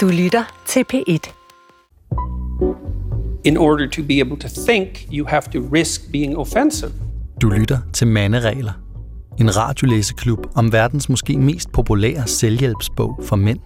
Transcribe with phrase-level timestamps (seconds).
[0.00, 1.32] Du lytter til P1.
[3.44, 6.92] In order to be able to think, you have to risk being offensive.
[7.42, 8.72] Du lytter til Manderegler.
[9.38, 13.58] En radiolæseklub om verdens måske mest populære selvhjælpsbog for mænd.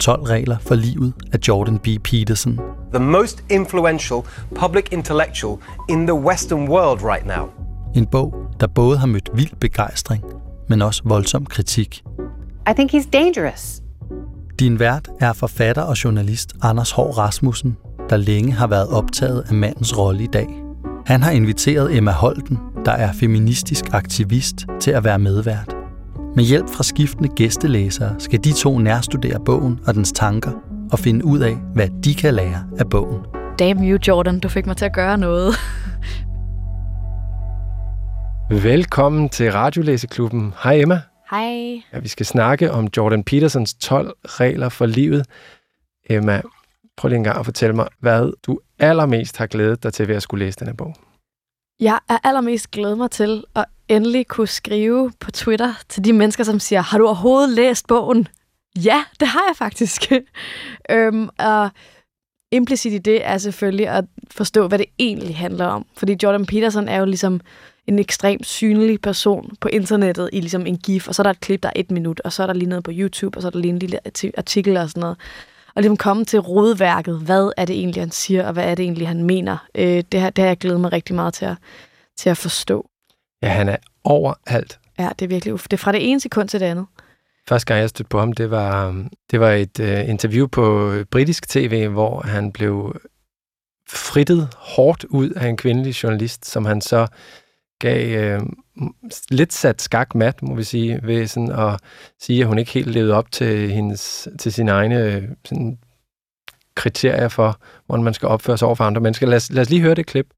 [0.00, 1.86] 12 regler for livet af Jordan B.
[2.04, 2.60] Peterson.
[2.94, 4.20] the most influential
[4.54, 7.48] public intellectual in the Western world right now.
[7.94, 10.24] En bog, der både har mødt vild begejstring,
[10.68, 12.04] men også voldsom kritik.
[12.70, 13.82] I think he's dangerous.
[14.60, 17.76] Din vært er forfatter og journalist Anders Hård Rasmussen,
[18.10, 20.48] der længe har været optaget af mandens rolle i dag.
[21.06, 25.74] Han har inviteret Emma Holten, der er feministisk aktivist, til at være medvært.
[26.36, 30.52] Med hjælp fra skiftende gæstelæsere skal de to nærstudere bogen og dens tanker
[30.92, 33.20] og finde ud af, hvad de kan lære af bogen.
[33.58, 34.40] Damn you, Jordan.
[34.40, 35.54] Du fik mig til at gøre noget.
[38.50, 40.52] Velkommen til Radiolæseklubben.
[40.62, 41.00] Hej Emma.
[41.30, 41.82] Hej.
[41.92, 45.26] Ja, vi skal snakke om Jordan Petersons 12 regler for livet.
[46.10, 46.42] Emma,
[46.96, 50.16] prøv lige en gang at fortælle mig, hvad du allermest har glædet dig til ved
[50.16, 50.94] at skulle læse denne bog.
[51.80, 56.44] Jeg er allermest glædet mig til at endelig kunne skrive på Twitter til de mennesker,
[56.44, 58.28] som siger, har du overhovedet læst bogen?
[58.76, 60.12] Ja, det har jeg faktisk.
[60.90, 61.70] øhm, og
[62.52, 65.86] implicit i det er selvfølgelig at forstå, hvad det egentlig handler om.
[65.96, 67.40] Fordi Jordan Peterson er jo ligesom
[67.88, 71.40] en ekstremt synlig person på internettet i ligesom en gif, og så er der et
[71.40, 73.48] klip, der er et minut, og så er der lige noget på YouTube, og så
[73.48, 75.16] er der lige en lille arti- artikel og sådan noget.
[75.74, 78.82] Og ligesom komme til rodværket, hvad er det egentlig, han siger, og hvad er det
[78.82, 79.66] egentlig, han mener.
[79.74, 81.56] Øh, det, har, det har jeg glædet mig rigtig meget til at,
[82.18, 82.88] til at forstå.
[83.42, 84.78] Ja, han er overalt.
[84.98, 85.62] Ja, det er virkelig uf.
[85.62, 86.86] Det er fra det ene sekund til det andet.
[87.48, 91.48] Første gang, jeg stødte på ham, det var, det var et uh, interview på britisk
[91.48, 93.00] tv, hvor han blev
[93.88, 97.06] frittet hårdt ud af en kvindelig journalist, som han så
[97.78, 98.46] gav uh,
[99.30, 101.80] lidt sat skak mat, må vi sige, ved sådan at
[102.20, 105.78] sige, at hun ikke helt levede op til, hendes, til sine egne øh, sådan,
[106.74, 109.26] kriterier for, hvordan man skal opføre sig over for andre mennesker.
[109.26, 110.34] Lad os, lad os lige høre det klip.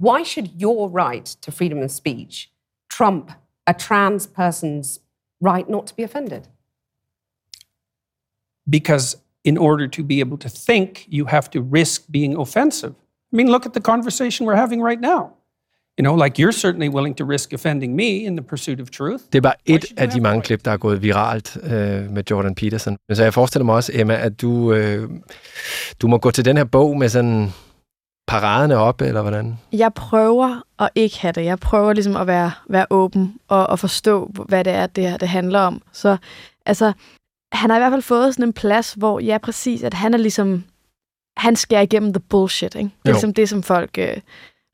[0.00, 2.50] Why should your right to freedom of speech
[2.96, 3.32] trump
[3.66, 5.00] a trans person's
[5.40, 6.42] right not to be offended?
[8.70, 12.94] Because in order to be able to think, you have to risk being offensive.
[13.32, 15.32] I mean, look at the conversation we're having right now.
[16.00, 19.22] You know, like you're certainly willing to risk offending me in the pursuit of truth.
[19.32, 22.10] Det var et should you af de have mange klip, der er gået viralt øh,
[22.10, 22.96] med Jordan Peterson.
[23.08, 25.10] Men så jeg forestiller mig også, Emma, at du, øh,
[26.02, 27.52] du må gå til den her bog med sådan
[28.28, 29.58] paraderne op, eller hvordan?
[29.72, 31.44] Jeg prøver at ikke have det.
[31.44, 35.16] Jeg prøver ligesom at være, være åben og, og forstå, hvad det er, det her
[35.16, 35.82] det handler om.
[35.92, 36.16] Så
[36.66, 36.92] altså,
[37.52, 40.18] han har i hvert fald fået sådan en plads, hvor, ja præcis, at han er
[40.18, 40.64] ligesom,
[41.36, 42.84] han skærer igennem the bullshit, ikke?
[43.02, 43.12] Det er Jo.
[43.12, 44.16] ligesom det, som folk, øh,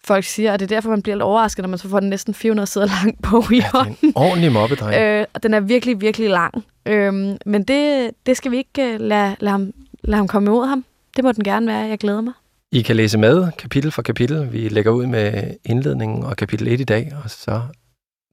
[0.05, 2.09] folk siger, og det er derfor, man bliver lidt overrasket, når man så får den
[2.11, 3.97] næsten 400 sider lang bog i Ja, det er hånden.
[4.03, 4.94] en ordentlig mobbedreng.
[5.03, 6.65] Øh, og den er virkelig, virkelig lang.
[6.87, 9.72] Øhm, men det, det skal vi ikke øh, lade, lade, ham,
[10.05, 10.84] lade ham komme imod ham.
[11.16, 11.78] Det må den gerne være.
[11.89, 12.33] Jeg glæder mig.
[12.72, 14.53] I kan læse med kapitel for kapitel.
[14.53, 17.60] Vi lægger ud med indledningen og kapitel 1 i dag, og så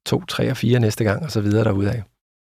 [0.06, 2.02] 2, 3 og 4 næste gang, og så videre derudaf.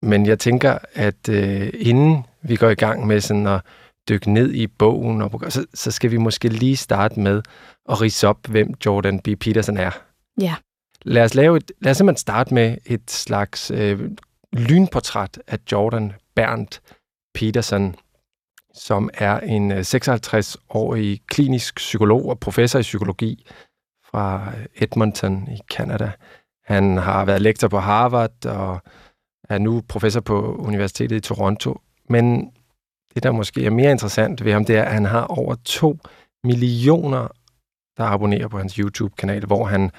[0.02, 3.60] Men jeg tænker, at øh, inden vi går i gang med sådan at
[4.08, 7.42] dykke ned i bogen, og, så, så skal vi måske lige starte med
[7.88, 9.28] at rise op, hvem Jordan B.
[9.40, 9.90] Peterson er.
[10.40, 10.54] Ja.
[11.02, 14.10] Lad os, lave et, lad os simpelthen starte med et slags øh,
[14.52, 16.80] lynportræt af Jordan Berndt
[17.34, 17.94] Peterson,
[18.74, 23.46] som er en øh, 56-årig klinisk psykolog og professor i psykologi
[24.10, 26.10] fra Edmonton i Canada.
[26.64, 28.80] Han har været lektor på Harvard og
[29.48, 31.80] er nu professor på Universitetet i Toronto.
[32.08, 32.52] Men
[33.18, 35.98] det, der måske er mere interessant ved ham, det er, at han har over 2
[36.44, 37.28] millioner,
[37.96, 39.90] der abonnerer på hans YouTube-kanal, hvor han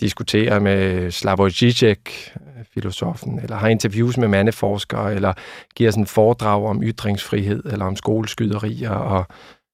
[0.00, 2.34] diskuterer med Slavoj Žižek,
[2.74, 5.32] filosofen, eller har interviews med mandeforskere, eller
[5.74, 9.26] giver sådan foredrag om ytringsfrihed, eller om skoleskyderier og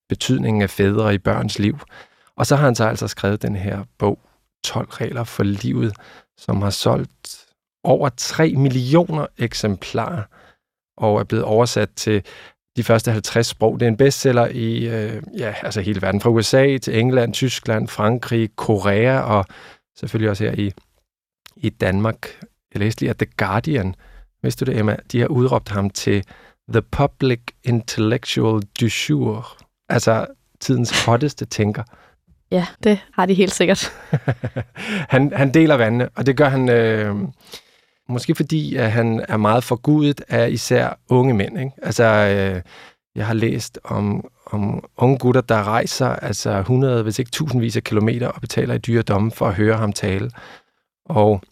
[0.09, 1.78] betydningen af fædre i børns liv.
[2.37, 4.19] Og så har han så altså skrevet den her bog,
[4.65, 5.97] 12 regler for livet,
[6.37, 7.47] som har solgt
[7.84, 10.22] over 3 millioner eksemplarer,
[10.97, 12.22] og er blevet oversat til
[12.77, 13.80] de første 50 sprog.
[13.80, 17.89] Det er en bestseller i øh, ja, altså hele verden, fra USA til England, Tyskland,
[17.89, 19.45] Frankrig, Korea og
[19.97, 20.72] selvfølgelig også her i,
[21.57, 22.28] i Danmark.
[22.74, 23.95] Jeg læste lige, at The Guardian,
[24.42, 26.24] vidste du det, Emma, de har udråbt ham til
[26.69, 29.59] The Public Intellectual du jour,
[29.89, 30.27] altså
[30.60, 31.83] tidens hotteste tænker.
[32.51, 33.92] Ja, det har de helt sikkert.
[35.15, 37.16] han, han deler vandene, og det gør han øh,
[38.09, 41.59] måske fordi, at han er meget forgudet af især unge mænd.
[41.59, 41.72] Ikke?
[41.83, 42.63] Altså, øh,
[43.15, 47.84] jeg har læst om, om unge gutter, der rejser altså 100, hvis ikke tusindvis af
[47.84, 50.31] kilometer og betaler i dyre domme for at høre ham tale.
[51.04, 51.43] Og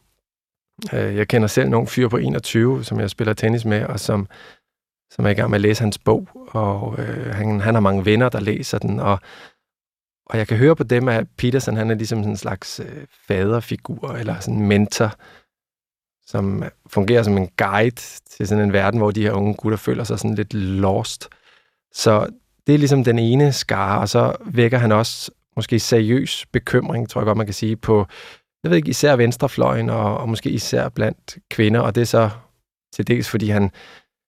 [0.93, 4.29] øh, jeg kender selv nogle fyre på 21, som jeg spiller tennis med, og som,
[5.11, 8.05] som er i gang med at læse hans bog, og øh, han, han har mange
[8.05, 9.19] venner, der læser den, og,
[10.27, 13.07] og jeg kan høre på dem, at Peterson han er ligesom sådan en slags øh,
[13.29, 15.15] faderfigur, eller sådan en mentor,
[16.31, 17.97] som fungerer som en guide
[18.31, 21.29] til sådan en verden, hvor de her unge gutter føler sig sådan lidt lost.
[21.93, 22.27] Så
[22.67, 27.21] det er ligesom den ene skare, og så vækker han også måske seriøs bekymring, tror
[27.21, 28.07] jeg godt, man kan sige, på,
[28.63, 32.31] jeg ved ikke, især venstrefløjen, og, og måske især blandt kvinder, og det er så
[32.93, 33.71] til dels, fordi han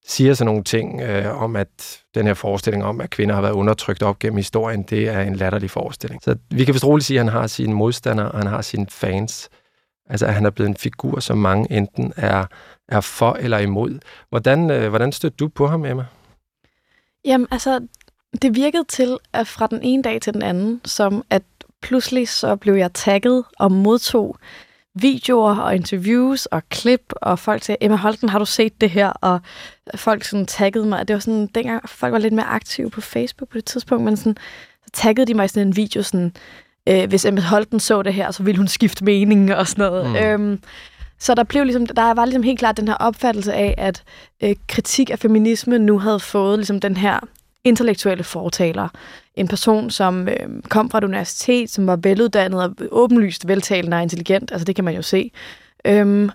[0.07, 3.53] siger sådan nogle ting øh, om, at den her forestilling om, at kvinder har været
[3.53, 6.23] undertrykt op gennem historien, det er en latterlig forestilling.
[6.23, 8.87] Så vi kan vist roligt sige, at han har sine modstandere, og han har sine
[8.91, 9.51] fans.
[10.11, 12.47] Altså, at han er blevet en figur, som mange enten er,
[12.89, 13.99] er for eller imod.
[14.29, 16.05] Hvordan, øh, hvordan støtter du på ham, Emma?
[17.25, 17.81] Jamen, altså,
[18.43, 21.43] det virkede til, at fra den ene dag til den anden, som at
[21.83, 24.37] pludselig så blev jeg tagget og modtog
[24.95, 29.09] videoer og interviews og klip, og folk sagde, Emma Holten, har du set det her?
[29.09, 29.41] Og
[29.95, 31.09] folk sådan taggede mig.
[31.09, 34.17] Det var sådan, dengang folk var lidt mere aktive på Facebook på det tidspunkt, men
[34.17, 34.37] sådan,
[34.85, 36.37] så taggede de mig i sådan en video, sådan,
[36.89, 40.11] øh, hvis Emma Holten så det her, så ville hun skifte mening og sådan noget.
[40.11, 40.17] Mm.
[40.17, 40.61] Øhm,
[41.19, 44.03] så der blev ligesom, der var ligesom helt klart den her opfattelse af, at
[44.43, 47.21] øh, kritik af feminisme nu havde fået ligesom den her
[47.65, 48.89] intellektuelle fortaler.
[49.35, 54.03] En person, som øh, kom fra et universitet, som var veluddannet og åbenlyst veltalende og
[54.03, 55.31] intelligent, altså det kan man jo se.
[55.85, 56.31] Øhm,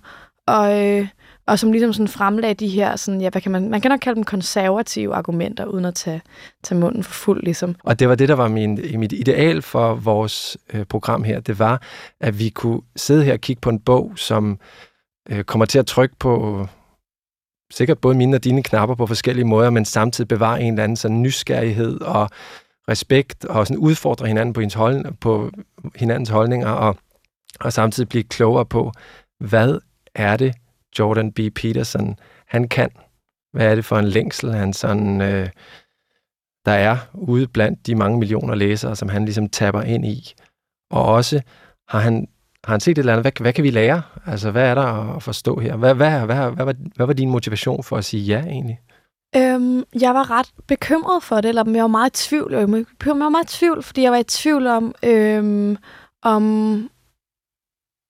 [0.48, 1.08] og, øh,
[1.48, 4.00] og som ligesom sådan fremlagde de her, sådan, ja, hvad kan man, man kan nok
[4.00, 6.22] kalde dem konservative argumenter, uden at tage,
[6.64, 7.76] tage munden for fuld, ligesom.
[7.84, 11.40] Og det var det, der var min, mit ideal for vores øh, program her.
[11.40, 11.82] Det var,
[12.22, 14.60] at vi kunne sidde her og kigge på en bog, som
[15.30, 16.66] øh, kommer til at trykke på
[17.72, 20.96] sikkert både mine og dine knapper på forskellige måder, men samtidig bevare en eller anden
[20.96, 22.30] sådan nysgerrighed og
[22.90, 25.52] respekt og sådan udfordre hinanden på, hold, på
[25.96, 26.98] hinandens holdninger og,
[27.60, 28.92] og samtidig blive klogere på,
[29.40, 29.80] hvad
[30.16, 30.56] er det,
[31.00, 31.40] Jordan B.
[31.56, 32.16] Peterson,
[32.48, 32.90] han kan?
[33.54, 35.50] Hvad er det for en længsel, han sådan, øh,
[36.66, 40.34] der er ude blandt de mange millioner læsere, som han ligesom tapper ind i?
[40.92, 41.42] Og også
[41.88, 42.28] har han
[42.64, 43.24] har han set et eller andet?
[43.24, 44.02] Hvad, hvad kan vi lære?
[44.26, 45.76] Altså, hvad er der at forstå her?
[45.76, 48.80] Hvad, hvad, hvad, hvad, hvad, var, hvad var din motivation for at sige ja, egentlig?
[49.36, 52.54] Øhm, jeg var ret bekymret for det, eller jeg var meget i tvivl.
[52.54, 52.62] Jeg
[53.06, 55.78] var meget i tvivl, fordi jeg var i tvivl om, øhm,
[56.24, 56.90] om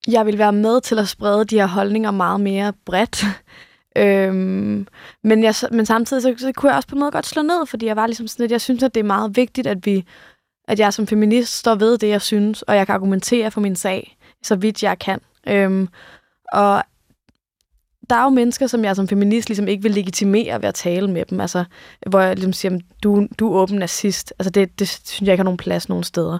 [0.07, 3.25] jeg vil være med til at sprede de her holdninger meget mere bredt.
[3.97, 4.87] øhm,
[5.23, 7.65] men, jeg, men samtidig så, så kunne jeg også på en måde godt slå ned,
[7.65, 10.05] fordi jeg var ligesom sådan lidt, jeg synes, at det er meget vigtigt, at vi
[10.67, 13.75] at jeg som feminist står ved det, jeg synes, og jeg kan argumentere for min
[13.75, 15.19] sag så vidt jeg kan.
[15.47, 15.87] Øhm,
[16.53, 16.83] og
[18.09, 21.07] der er jo mennesker, som jeg som feminist ligesom ikke vil legitimere ved at tale
[21.07, 21.39] med dem.
[21.39, 21.63] Altså,
[22.07, 24.33] hvor jeg ligesom siger, du, du er åben nazist.
[24.39, 26.39] Altså, det, det synes jeg ikke har nogen plads nogen steder.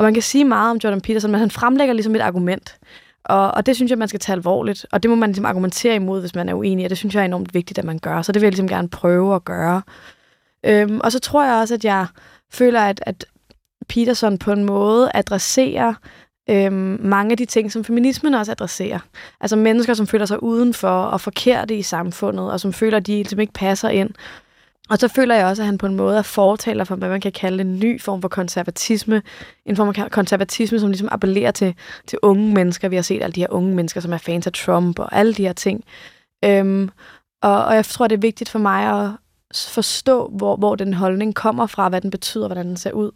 [0.00, 2.78] Og man kan sige meget om Jordan Peterson, men han fremlægger ligesom et argument.
[3.24, 4.86] Og, og det synes jeg, man skal tage alvorligt.
[4.92, 6.84] Og det må man ligesom argumentere imod, hvis man er uenig.
[6.84, 8.22] Og det synes jeg er enormt vigtigt, at man gør.
[8.22, 9.82] Så det vil jeg ligesom gerne prøve at gøre.
[10.66, 12.06] Øhm, og så tror jeg også, at jeg
[12.52, 13.24] føler, at, at
[13.88, 15.94] Peterson på en måde adresserer
[16.50, 18.98] øhm, mange af de ting, som feminismen også adresserer.
[19.40, 23.12] Altså mennesker, som føler sig udenfor og forkerte i samfundet, og som føler, at de
[23.12, 24.10] ligesom ikke passer ind.
[24.90, 27.20] Og så føler jeg også, at han på en måde er fortaler for, hvad man
[27.20, 29.22] kan kalde en ny form for konservatisme.
[29.66, 31.74] En form for konservatisme, som ligesom appellerer til,
[32.06, 32.88] til unge mennesker.
[32.88, 35.34] Vi har set alle de her unge mennesker, som er fans af Trump og alle
[35.34, 35.84] de her ting.
[36.44, 36.90] Øhm,
[37.42, 39.10] og, og jeg tror, det er vigtigt for mig at
[39.54, 43.10] forstå, hvor, hvor den holdning kommer fra, hvad den betyder, hvordan den ser ud.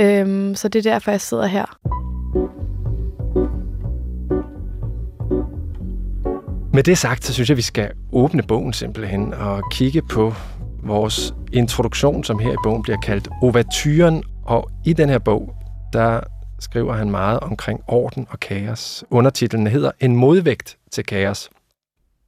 [0.00, 1.78] Øhm, så det er derfor, jeg sidder her.
[6.72, 10.34] Med det sagt, så synes jeg, vi skal åbne bogen simpelthen og kigge på
[10.86, 14.22] vores introduktion, som her i bogen bliver kaldt Overtyren.
[14.44, 15.54] Og i den her bog,
[15.92, 16.20] der
[16.60, 19.04] skriver han meget omkring orden og kaos.
[19.10, 21.50] Undertitlen hedder En modvægt til kaos.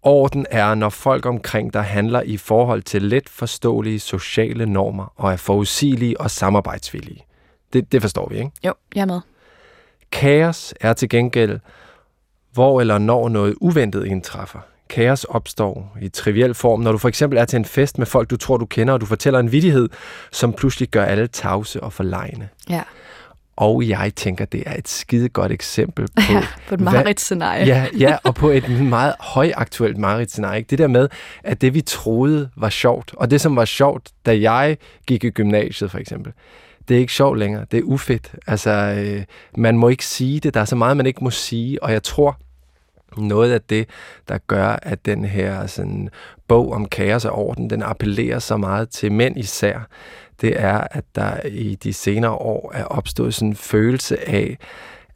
[0.03, 5.33] Orden er, når folk omkring dig handler i forhold til let forståelige sociale normer og
[5.33, 7.25] er forudsigelige og samarbejdsvillige.
[7.73, 8.51] Det, det forstår vi, ikke?
[8.65, 9.21] Jo, jeg er med.
[10.13, 11.61] Kaos er til gengæld,
[12.53, 14.61] hvor eller når noget uventet indtræffer.
[14.89, 18.31] Kaos opstår i triviel form, når du for eksempel er til en fest med folk,
[18.31, 19.89] du tror, du kender, og du fortæller en vidighed,
[20.33, 22.49] som pludselig gør alle tavse og forlegne.
[22.71, 22.83] Ja.
[23.57, 26.33] Og jeg tænker, det er et skide godt eksempel på...
[26.33, 27.67] Ja, på et Marit-scenarie.
[27.67, 30.63] Ja, ja, og på et meget højaktuelt Marit-scenarie.
[30.71, 31.09] Det der med,
[31.45, 34.77] at det vi troede var sjovt, og det som var sjovt, da jeg
[35.07, 36.33] gik i gymnasiet for eksempel,
[36.89, 37.65] det er ikke sjovt længere.
[37.71, 38.35] Det er ufedt.
[38.47, 39.25] Altså, øh,
[39.57, 40.55] man må ikke sige det.
[40.55, 41.83] Der er så meget, man ikke må sige.
[41.83, 42.39] Og jeg tror,
[43.17, 43.89] noget af det,
[44.29, 46.09] der gør, at den her sådan,
[46.49, 49.79] bog om kaos og orden, den appellerer så meget til mænd især,
[50.41, 54.59] det er, at der i de senere år er opstået sådan en følelse af,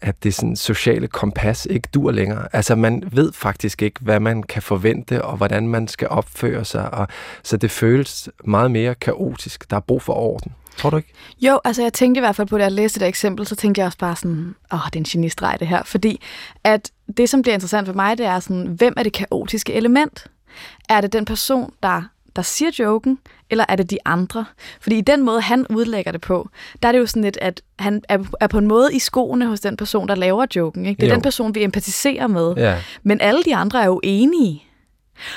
[0.00, 2.48] at det sådan, sociale kompas ikke dur længere.
[2.52, 6.94] Altså man ved faktisk ikke, hvad man kan forvente, og hvordan man skal opføre sig,
[6.94, 7.08] og,
[7.42, 9.70] så det føles meget mere kaotisk.
[9.70, 10.52] Der er brug for orden.
[10.76, 11.12] Tror du ikke?
[11.40, 13.78] Jo, altså jeg tænkte i hvert fald på, da jeg læste det eksempel, så tænkte
[13.78, 15.82] jeg også bare sådan, åh, det er en genistreg det her.
[15.82, 16.20] Fordi
[16.64, 20.26] at det, som bliver interessant for mig, det er sådan, hvem er det kaotiske element?
[20.88, 22.02] Er det den person, der
[22.36, 23.18] der siger joken,
[23.50, 24.44] eller er det de andre?
[24.80, 26.48] Fordi i den måde, han udlægger det på,
[26.82, 29.60] der er det jo sådan lidt, at han er, på en måde i skoene hos
[29.60, 30.86] den person, der laver joken.
[30.86, 31.00] Ikke?
[31.00, 31.14] Det er Jo.
[31.14, 32.54] den person, vi empatiserer med.
[32.56, 32.78] Ja.
[33.02, 34.64] Men alle de andre er jo enige.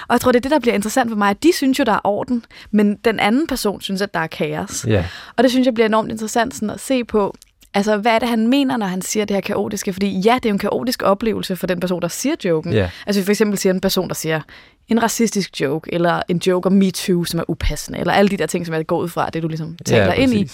[0.07, 1.29] Og jeg tror, det er det, der bliver interessant for mig.
[1.29, 4.27] at De synes jo, der er orden, men den anden person synes, at der er
[4.27, 4.85] kaos.
[4.87, 5.05] Ja.
[5.37, 7.35] Og det synes jeg bliver enormt interessant sådan at se på,
[7.75, 9.93] altså hvad er det, han mener, når han siger det her kaotiske?
[9.93, 12.73] Fordi ja, det er jo en kaotisk oplevelse for den person, der siger joken.
[12.73, 12.89] Ja.
[13.05, 14.41] Altså for eksempel siger en person, der siger
[14.87, 18.45] en racistisk joke, eller en joke om MeToo, som er upassende, eller alle de der
[18.45, 20.49] ting, som jeg går ud fra, det du ligesom taler ind i.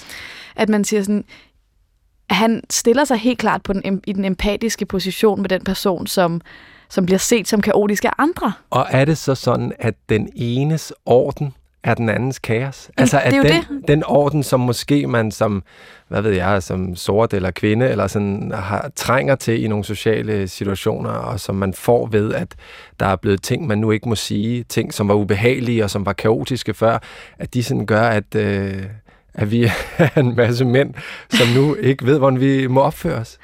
[0.55, 1.23] At man siger sådan,
[2.29, 6.41] han stiller sig helt klart på den, i den empatiske position med den person, som,
[6.89, 8.53] som bliver set som kaotisk af andre.
[8.69, 12.91] Og er det så sådan, at den enes orden er den andens kaos?
[12.97, 15.63] Altså, det at den, den orden, som måske man som,
[16.07, 20.47] hvad ved jeg, som sort eller kvinde, eller sådan, har, trænger til i nogle sociale
[20.47, 22.55] situationer, og som man får ved, at
[22.99, 26.05] der er blevet ting, man nu ikke må sige, ting, som var ubehagelige og som
[26.05, 26.97] var kaotiske før,
[27.39, 28.83] at de sådan gør, at, øh,
[29.33, 29.63] at vi
[29.97, 30.93] er en masse mænd,
[31.29, 33.37] som nu ikke ved, hvordan vi må opføre os.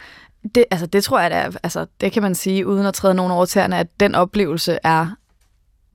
[0.55, 3.13] Det, altså, det tror jeg, det, er, altså, det kan man sige, uden at træde
[3.13, 5.07] nogen over tæerne, at den oplevelse er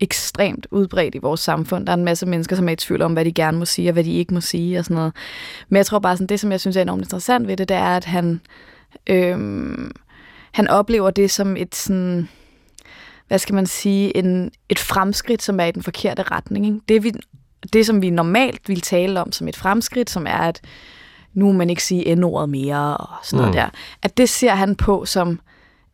[0.03, 1.87] ekstremt udbredt i vores samfund.
[1.87, 3.89] Der er en masse mennesker, som er i tvivl om, hvad de gerne må sige,
[3.89, 5.13] og hvad de ikke må sige, og sådan noget.
[5.69, 7.77] Men jeg tror bare, sådan, det, som jeg synes er enormt interessant ved det, det
[7.77, 8.41] er, at han,
[9.07, 9.91] øhm,
[10.53, 12.29] han oplever det som et sådan,
[13.29, 16.67] hvad skal man sige, en, et fremskridt, som er i den forkerte retning.
[16.67, 16.81] Ikke?
[16.89, 17.13] Det, vi,
[17.73, 20.61] det, som vi normalt vil tale om som et fremskridt, som er, at
[21.35, 23.57] nu må man ikke sige n-ordet mere, og sådan noget Mm.
[23.57, 23.69] der,
[24.03, 25.41] at det ser han på som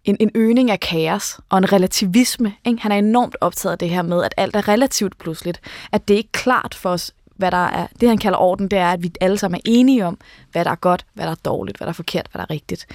[0.05, 2.55] en, en øgning af kaos og en relativisme.
[2.65, 2.83] Ikke?
[2.83, 5.61] Han er enormt optaget af det her med, at alt er relativt pludseligt.
[5.93, 7.87] At det er ikke klart for os, hvad der er.
[8.01, 10.19] Det, han kalder orden, det er, at vi alle sammen er enige om,
[10.53, 12.55] hvad der er godt, hvad der er dårligt, hvad der er forkert, hvad der er
[12.55, 12.87] rigtigt.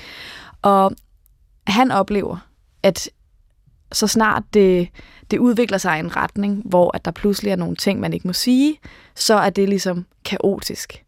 [0.62, 0.92] Og
[1.68, 2.38] han oplever,
[2.84, 3.10] at
[3.92, 4.90] så snart det,
[5.32, 8.28] det udvikler sig i en retning, hvor at der pludselig er nogle ting, man ikke
[8.28, 8.80] må sige,
[9.16, 11.04] så er det ligesom kaotisk.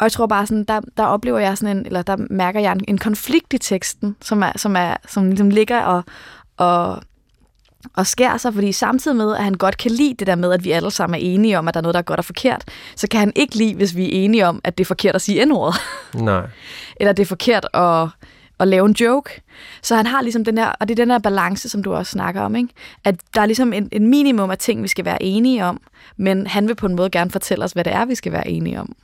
[0.00, 2.72] Og jeg tror bare sådan, der, der oplever jeg sådan en, eller der mærker jeg
[2.72, 6.04] en, en konflikt i teksten, som, er, som, er, som ligesom ligger og,
[6.56, 7.02] og,
[7.96, 10.64] og skærer sig, fordi samtidig med, at han godt kan lide det der med, at
[10.64, 12.64] vi alle sammen er enige om, at der er noget, der er godt og forkert,
[12.96, 15.22] så kan han ikke lide, hvis vi er enige om, at det er forkert at
[15.22, 15.80] sige n-ordet
[16.14, 16.46] Nej.
[16.96, 18.08] eller det er forkert at,
[18.60, 19.42] at lave en joke.
[19.82, 22.10] Så han har ligesom den her, og det er den her balance, som du også
[22.10, 22.68] snakker om, ikke?
[23.04, 25.80] at der er ligesom en, en minimum af ting, vi skal være enige om,
[26.16, 28.48] men han vil på en måde gerne fortælle os, hvad det er, vi skal være
[28.48, 28.96] enige om.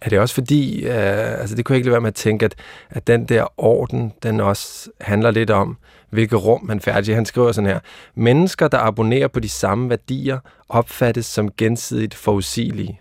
[0.00, 2.44] Er det også fordi, øh, altså det kunne jeg ikke lade være med at tænke,
[2.44, 2.54] at,
[2.90, 5.76] at den der orden, den også handler lidt om,
[6.10, 7.14] hvilket rum man færdig.
[7.14, 7.80] Han skriver sådan her,
[8.14, 10.38] mennesker, der abonnerer på de samme værdier,
[10.68, 13.00] opfattes som gensidigt forudsigelige.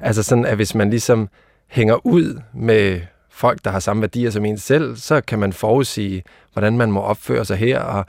[0.00, 1.28] Altså sådan, at hvis man ligesom
[1.68, 3.00] hænger ud med
[3.30, 7.00] folk, der har samme værdier som en selv, så kan man forudsige, hvordan man må
[7.00, 8.06] opføre sig her, og,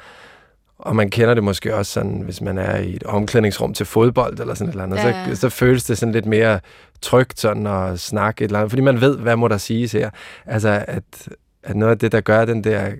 [0.77, 4.39] og man kender det måske også sådan, hvis man er i et omklædningsrum til fodbold
[4.39, 5.35] eller sådan et eller andet, Ja, ja.
[5.35, 6.59] så, så føles det sådan lidt mere
[7.01, 10.09] trygt sådan at snakke et eller andet, fordi man ved, hvad må der siges her.
[10.45, 11.29] Altså, at,
[11.63, 12.91] at noget af det, der gør den der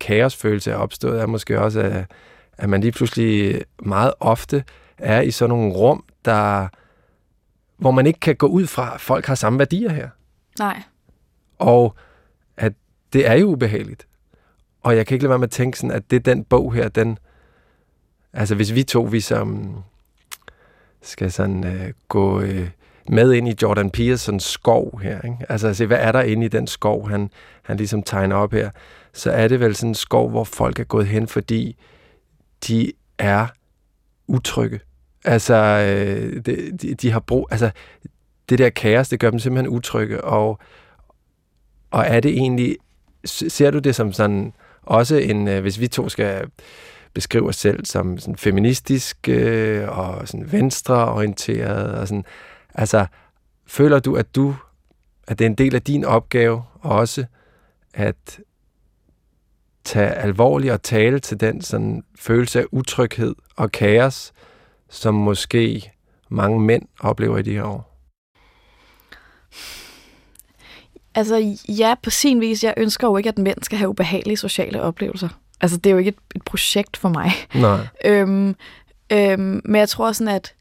[0.00, 2.04] kaosfølelse er opstået, er måske også, at,
[2.58, 4.64] at man lige pludselig meget ofte
[4.98, 6.68] er i sådan nogle rum, der,
[7.76, 10.08] hvor man ikke kan gå ud fra, at folk har samme værdier her.
[10.58, 10.82] Nej.
[11.58, 11.94] Og
[12.56, 12.72] at
[13.12, 14.06] det er jo ubehageligt.
[14.86, 16.74] Og jeg kan ikke lade være med at tænke sådan, at det er den bog
[16.74, 17.18] her, den...
[18.32, 19.74] Altså hvis vi to, vi som
[21.02, 22.70] skal sådan øh, gå øh,
[23.08, 25.36] med ind i Jordan Petersons skov her, ikke?
[25.48, 27.30] altså se, hvad er der inde i den skov, han,
[27.62, 28.70] han ligesom tegner op her,
[29.12, 31.76] så er det vel sådan en skov, hvor folk er gået hen, fordi
[32.68, 33.46] de er
[34.26, 34.80] utrygge.
[35.24, 37.48] Altså, øh, de, de, de har brug...
[37.50, 37.70] Altså,
[38.48, 40.58] det der kaos, det gør dem simpelthen utrygge, og,
[41.90, 42.76] og er det egentlig...
[43.24, 44.52] Ser du det som sådan
[44.86, 45.48] også en...
[45.48, 46.50] øh, Hvis vi to skal
[47.14, 52.24] beskrive os selv som sådan feministisk øh, og sådan venstreorienteret og sådan...
[52.74, 53.06] Altså,
[53.66, 54.54] føler du, at du...
[55.28, 57.24] At det er en del af din opgave også
[57.94, 58.40] at
[59.84, 64.32] tage alvorligt og tale til den sådan følelse af utryghed og kaos,
[64.88, 65.92] som måske
[66.28, 67.95] mange mænd oplever i de her år?
[71.16, 72.64] Altså ja, på sin vis.
[72.64, 75.28] Jeg ønsker jo ikke, at mænd skal have ubehagelige sociale oplevelser.
[75.60, 77.32] Altså det er jo ikke et, et projekt for mig.
[77.54, 77.78] Nej.
[78.04, 78.56] Øhm,
[79.12, 80.54] øhm, men jeg tror sådan, at,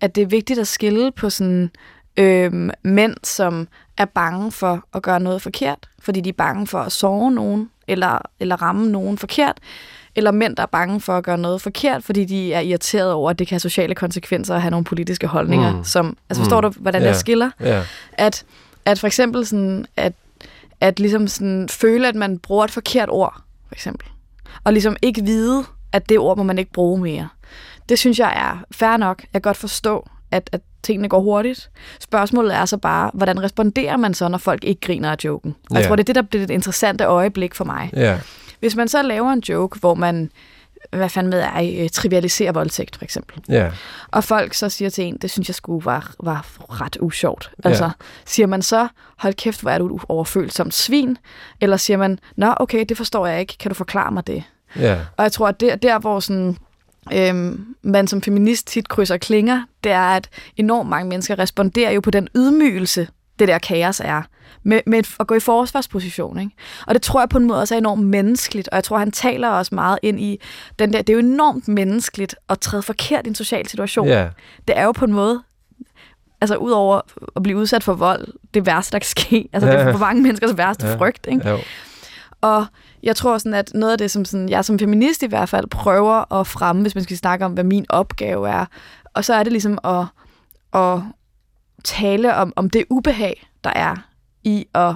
[0.00, 1.70] at det er vigtigt at skille på sådan
[2.16, 6.78] øhm, mænd, som er bange for at gøre noget forkert, fordi de er bange for
[6.78, 9.58] at sove nogen, eller, eller ramme nogen forkert,
[10.16, 13.30] eller mænd, der er bange for at gøre noget forkert, fordi de er irriteret over,
[13.30, 15.76] at det kan have sociale konsekvenser at have nogle politiske holdninger.
[15.76, 15.84] Mm.
[15.84, 16.72] Som, altså forstår Mm.
[16.72, 17.08] du, hvordan yeah.
[17.08, 17.50] det skiller?
[17.60, 17.82] Ja.
[18.12, 18.44] At,
[18.84, 20.12] at for eksempel sådan, at,
[20.80, 24.08] at ligesom sådan føle, at man bruger et forkert ord, for eksempel.
[24.64, 27.28] Og ligesom ikke vide, at det ord må man ikke bruge mere.
[27.88, 29.20] Det synes jeg er fair nok.
[29.20, 31.70] Jeg kan godt forstå, at, at tingene går hurtigt.
[32.00, 35.56] Spørgsmålet er så bare, hvordan responderer man så, når folk ikke griner af joken?
[35.70, 37.90] Og jeg tror, det er det, der bliver det interessante øjeblik for mig.
[37.92, 38.18] Ja.
[38.60, 40.30] Hvis man så laver en joke, hvor man
[40.90, 43.42] hvad fanden med er, øh, trivialiserer voldtægt, for eksempel.
[43.48, 43.70] Ja.
[44.08, 46.46] Og folk så siger til en, det synes jeg skulle var, var
[46.80, 47.50] ret usjovt.
[47.64, 47.68] Ja.
[47.68, 47.90] Altså,
[48.24, 51.18] siger man så, hold kæft, hvor er du overfølsomt svin?
[51.60, 54.42] Eller siger man, nå okay, det forstår jeg ikke, kan du forklare mig det?
[54.76, 54.98] Ja.
[55.16, 56.56] Og jeg tror, at der, der hvor sådan,
[57.12, 62.00] øhm, man som feminist tit krydser klinger, det er, at enormt mange mennesker responderer jo
[62.00, 64.22] på den ydmygelse, det der kaos er,
[64.62, 66.38] med, med at gå i forsvarsposition.
[66.40, 66.52] Ikke?
[66.86, 69.10] Og det tror jeg på en måde også er enormt menneskeligt, og jeg tror, han
[69.12, 70.40] taler også meget ind i
[70.78, 74.06] den der, det er jo enormt menneskeligt at træde forkert i en social situation.
[74.08, 74.28] Ja.
[74.68, 75.42] Det er jo på en måde,
[76.40, 77.00] altså udover
[77.36, 79.48] at blive udsat for vold, det værste, der kan ske.
[79.52, 79.80] Altså det Ja.
[79.80, 80.94] er for mange menneskers værste Ja.
[80.96, 81.26] frygt.
[81.30, 81.48] Ikke?
[81.48, 81.58] Jo.
[82.40, 82.66] Og
[83.02, 85.66] jeg tror sådan, at noget af det, som sådan, jeg som feminist i hvert fald
[85.66, 88.64] prøver at fremme, hvis man skal snakke om, hvad min opgave er,
[89.14, 90.04] og så er det ligesom at,
[90.80, 90.98] at
[91.84, 93.96] tale om, om det ubehag, der er
[94.44, 94.94] i at,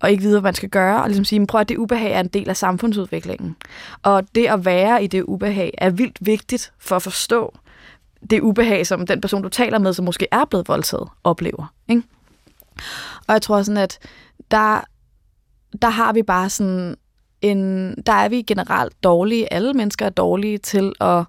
[0.00, 2.12] og ikke vide, hvad man skal gøre, og ligesom sige, men prøv at det ubehag
[2.12, 3.56] er en del af samfundsudviklingen.
[4.02, 7.54] Og det at være i det ubehag er vildt vigtigt for at forstå
[8.30, 11.72] det ubehag, som den person, du taler med, som måske er blevet voldtaget, oplever.
[11.88, 12.02] Ikke?
[13.26, 13.98] Og jeg tror sådan, at
[14.50, 14.80] der,
[15.82, 16.96] der har vi bare sådan
[17.42, 21.24] en, der er vi generelt dårlige, alle mennesker er dårlige til at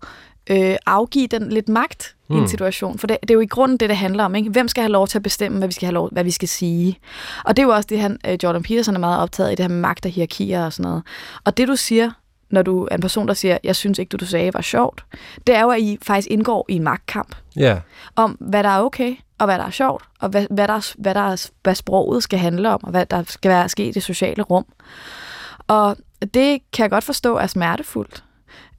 [0.50, 2.35] øh, afgive den lidt magt mm.
[2.35, 2.47] i en Mm.
[2.47, 2.97] situation.
[2.97, 4.35] For det, det er jo i grunden det, det handler om.
[4.35, 4.50] Ikke?
[4.50, 6.47] Hvem skal have lov til at bestemme, hvad vi skal have lov, hvad vi skal
[6.47, 7.00] sige?
[7.45, 9.63] Og det er jo også det, han, øh, Jordan Peterson er meget optaget i, det
[9.63, 11.03] her med magt og hierarkier og sådan noget.
[11.43, 12.12] Og det, du siger,
[12.50, 15.05] når du er en person, der siger, jeg synes ikke, det du sagde var sjovt,
[15.47, 17.77] det er jo, at I faktisk indgår i en magtkamp Ja.
[18.15, 20.93] om, hvad der er okay, og hvad der er sjovt, og hvad, hvad, der, er-
[20.97, 23.91] hvad, der er, hvad sproget skal handle om, og hvad der skal være ske i
[23.91, 24.65] det sociale rum.
[25.68, 25.98] Og
[26.33, 28.24] det kan jeg godt forstå er smertefuldt.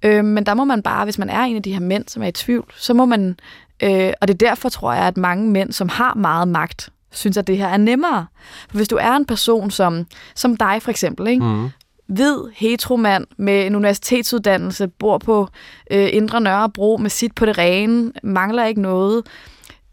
[0.05, 2.23] Øh, men der må man bare, hvis man er en af de her mænd, som
[2.23, 3.37] er i tvivl, så må man,
[3.83, 7.37] øh, og det er derfor tror jeg, at mange mænd, som har meget magt, synes,
[7.37, 8.27] at det her er nemmere.
[8.69, 11.45] For hvis du er en person som, som dig for eksempel, ikke?
[11.45, 11.71] Mm.
[12.07, 15.49] hvid heteromand med en universitetsuddannelse, bor på
[15.91, 19.27] øh, Indre Nørrebro med sit på det rene, mangler ikke noget.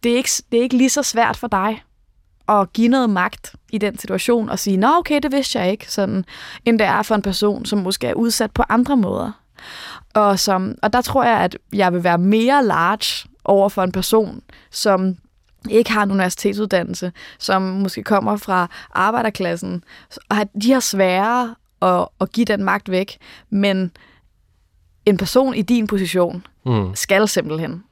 [0.03, 1.83] Det er ikke, det er ikke lige så svært for dig
[2.49, 5.91] at give noget magt i den situation og sige, nå okay, det vidste jeg ikke,
[5.91, 6.25] sådan,
[6.65, 9.40] end det er for en person, som måske er udsat på andre måder.
[10.13, 13.91] Og, som, og der tror jeg, at jeg vil være mere large over for en
[13.91, 15.15] person, som
[15.69, 19.83] ikke har en universitetsuddannelse, som måske kommer fra arbejderklassen,
[20.29, 23.17] og de har sværere at, at give den magt væk,
[23.49, 23.91] men
[25.05, 26.95] en person i din position Mm.
[26.95, 27.83] skal simpelthen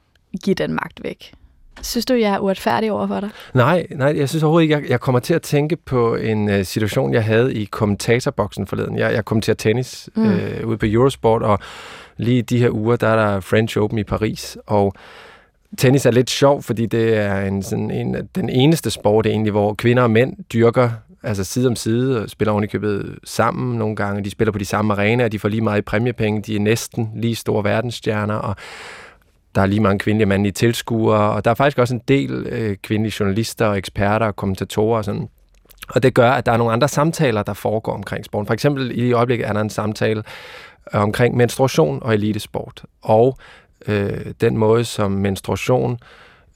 [0.42, 1.34] give den magt væk.
[1.82, 3.30] Synes du, jeg er uretfærdig over for dig?
[3.54, 6.62] Nej, nej, jeg synes overhovedet ikke, jeg, jeg kommer til at tænke på en uh,
[6.62, 8.98] situation, jeg havde i kommentatorboksen forleden.
[8.98, 10.30] Jeg, jeg kommenterer tennis mm.
[10.30, 11.58] Øh, ude på Eurosport, og
[12.16, 14.94] lige i de her uger, der er der French Open i Paris, og
[15.78, 19.74] tennis er lidt sjov, fordi det er en, sådan en, den eneste sport egentlig, hvor
[19.74, 20.90] kvinder og mænd dyrker
[21.22, 24.24] altså side om side, og spiller oven i købet sammen nogle gange.
[24.24, 27.10] De spiller på de samme arenaer, de får lige meget i præmiepenge, de er næsten
[27.16, 28.56] lige store verdensstjerner, og
[29.54, 32.76] der er lige mange kvindelige mandlige tilskuere, og der er faktisk også en del øh,
[32.76, 35.28] kvindelige journalister og eksperter og kommentatorer og sådan.
[35.88, 38.46] Og det gør, at der er nogle andre samtaler, der foregår omkring sporten.
[38.46, 40.22] For eksempel i øjeblikket er der en samtale
[40.94, 42.84] øh, omkring menstruation og elitesport.
[43.02, 43.38] Og
[43.86, 45.98] øh, den måde, som menstruation øh,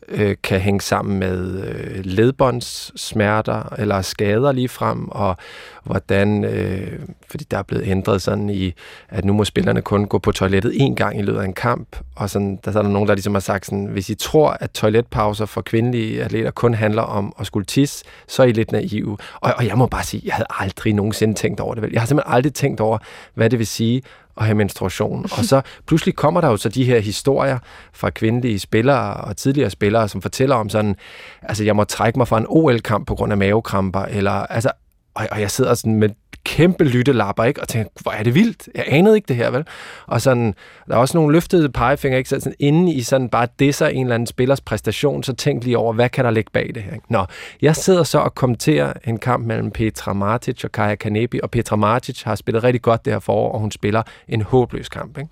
[0.09, 5.37] Øh, kan hænge sammen med øh, ledbåndssmerter eller skader lige frem, og
[5.85, 6.99] hvordan, øh,
[7.31, 8.73] fordi der er blevet ændret sådan i,
[9.09, 11.97] at nu må spillerne kun gå på toilettet én gang i løbet af en kamp,
[12.17, 14.57] og sådan, der, så er der nogen, der ligesom har sagt sådan, hvis I tror,
[14.61, 18.73] at toiletpauser for kvindelige atleter kun handler om at skulle tisse, så er I lidt
[18.73, 19.19] naive.
[19.41, 21.83] Og, og jeg må bare sige, jeg havde aldrig nogensinde tænkt over det.
[21.83, 21.93] Vel?
[21.93, 22.99] Jeg har simpelthen aldrig tænkt over,
[23.35, 24.03] hvad det vil sige
[24.37, 25.27] at have menstruation.
[25.39, 27.59] Og så pludselig kommer der jo så de her historier
[27.93, 30.97] fra kvindelige spillere og tidligere spillere, som fortæller om sådan,
[31.43, 34.71] altså jeg må trække mig fra en OL-kamp på grund af mavekramper, eller altså,
[35.15, 36.09] og, og jeg sidder sådan med
[36.45, 37.61] kæmpe lyttelapper, ikke?
[37.61, 38.69] Og tænker, hvor er det vildt?
[38.75, 39.65] Jeg anede ikke det her, vel?
[40.07, 40.55] Og sådan,
[40.89, 42.31] der er også nogle løftede pegefinger, ikke?
[42.31, 45.79] Så sådan, inden i sådan bare disser en eller anden spillers præstation, så tænk lige
[45.79, 46.95] over, hvad kan der ligge bag det her?
[46.95, 47.07] Ikke?
[47.09, 47.25] Nå,
[47.63, 51.77] jeg sidder så og kommenterer en kamp mellem Petra Martic og Kaja Kanepi, og Petra
[51.77, 55.31] Martic har spillet rigtig godt det her forår, og hun spiller en håbløs kamp, ikke?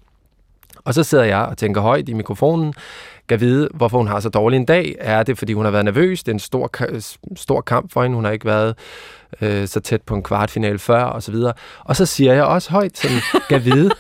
[0.84, 2.74] Og så sidder jeg og tænker højt i mikrofonen,
[3.28, 4.94] kan vide, hvorfor hun har så dårlig en dag.
[4.98, 6.22] Er det, fordi hun har været nervøs?
[6.22, 6.70] Det er en stor,
[7.36, 8.14] stor kamp for hende.
[8.14, 8.74] Hun har ikke været
[9.40, 11.52] øh, så tæt på en kvartfinale før, og så videre.
[11.84, 13.16] Og så siger jeg også højt, sådan,
[13.48, 13.90] kan vide,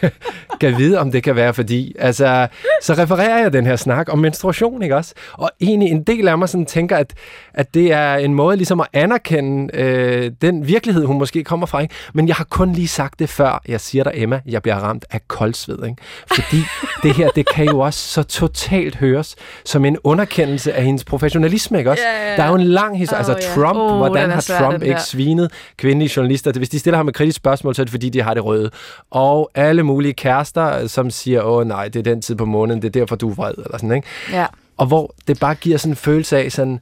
[0.60, 2.48] kan vide, om det kan være fordi, altså,
[2.82, 5.14] så refererer jeg den her snak om menstruation, ikke også?
[5.32, 7.14] Og egentlig en del af mig sådan tænker, at,
[7.54, 11.80] at det er en måde ligesom at anerkende øh, den virkelighed, hun måske kommer fra,
[11.80, 11.94] ikke?
[12.14, 15.04] Men jeg har kun lige sagt det før, jeg siger dig, Emma, jeg bliver ramt
[15.10, 15.96] af koldsved, ikke?
[16.34, 16.62] Fordi
[17.02, 21.78] det her, det kan jo også så totalt høres som en underkendelse af hendes professionalisme,
[21.78, 22.02] ikke også?
[22.02, 22.36] Ja, ja, ja.
[22.36, 23.54] Der er jo en lang historie, Åh, altså ja.
[23.54, 25.02] Trump, Åh, hvordan den er har Trump den ikke der.
[25.02, 26.52] svinet kvindelige journalister?
[26.52, 28.70] Hvis de stiller ham et kritisk spørgsmål, så er det fordi, de har det røde.
[29.10, 32.88] Og alle mulige kærester, som siger, åh nej, det er den tid på måneden, det
[32.88, 34.08] er derfor, du er vred, eller sådan, ikke?
[34.32, 34.46] Ja.
[34.76, 36.80] Og hvor det bare giver sådan en følelse af sådan,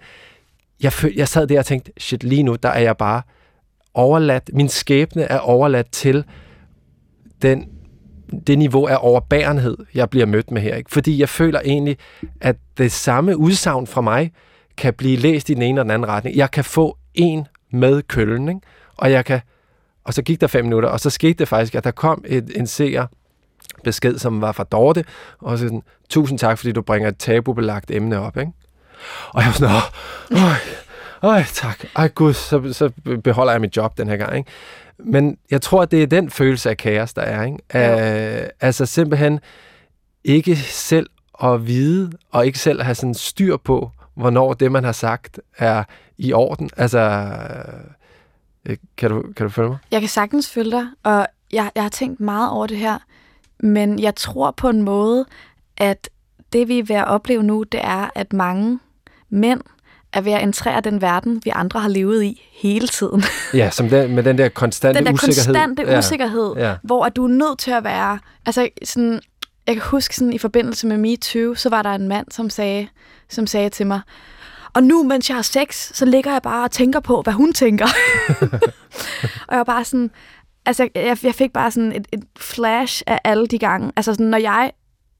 [0.83, 3.23] jeg, føl, jeg sad der og tænkte, shit, lige nu, der er jeg bare
[3.95, 6.25] overladt, min skæbne er overladt til
[7.43, 7.69] den,
[8.47, 10.75] det niveau af overbærenhed, jeg bliver mødt med her.
[10.75, 10.91] Ikke?
[10.91, 11.97] Fordi jeg føler egentlig,
[12.41, 14.33] at det samme udsagn fra mig
[14.77, 16.37] kan blive læst i den ene og den anden retning.
[16.37, 18.61] Jeg kan få en med køllen, ikke?
[18.97, 19.41] og jeg kan
[20.07, 22.53] og så gik der fem minutter, og så skete det faktisk, at der kom et,
[22.57, 23.07] en seer
[23.85, 25.05] besked, som var fra Dorte,
[25.39, 28.53] og så sådan, tusind tak, fordi du bringer et tabubelagt emne op, ikke?
[29.29, 32.91] Og jeg var sådan, åh, øj, øj, tak, ej gud, så, så
[33.25, 34.51] beholder jeg mit job den her gang, ikke?
[34.99, 38.43] Men jeg tror, at det er den følelse af kaos, der er, ikke?
[38.43, 39.41] Uh, altså simpelthen
[40.25, 41.11] ikke selv
[41.43, 45.41] at vide, og ikke selv at have sådan styr på, hvornår det, man har sagt,
[45.59, 45.85] er
[46.19, 46.71] i orden.
[46.77, 47.31] Altså,
[48.67, 49.79] øh, kan du, kan du følge mig?
[49.91, 52.99] Jeg kan sagtens følge dig, og jeg, jeg har tænkt meget over det her,
[53.61, 55.25] men jeg tror på en måde,
[55.77, 56.09] at
[56.53, 58.79] det vi er ved at opleve nu, det er, at mange
[59.31, 59.61] mænd
[60.13, 63.23] er ved at entrere den verden, vi andre har levet i hele tiden.
[63.55, 65.45] Ja, som den, med den der konstante den der usikkerhed.
[65.55, 65.99] konstante ja.
[65.99, 66.75] usikkerhed, Ja.
[66.83, 68.19] hvor at du er nødt til at være...
[68.47, 69.21] Altså, sådan,
[69.67, 72.89] jeg kan huske sådan, i forbindelse med MeToo, så var der en mand, som sagde,
[73.29, 74.01] som sagde til mig,
[74.77, 77.53] og nu, mens jeg har sex, så ligger jeg bare og tænker på, hvad hun
[77.53, 77.87] tænker.
[79.49, 80.11] og jeg var bare sådan...
[80.67, 83.93] Altså, jeg, jeg fik bare sådan et, et flash af alle de gange.
[83.97, 84.73] Altså, sådan, når jeg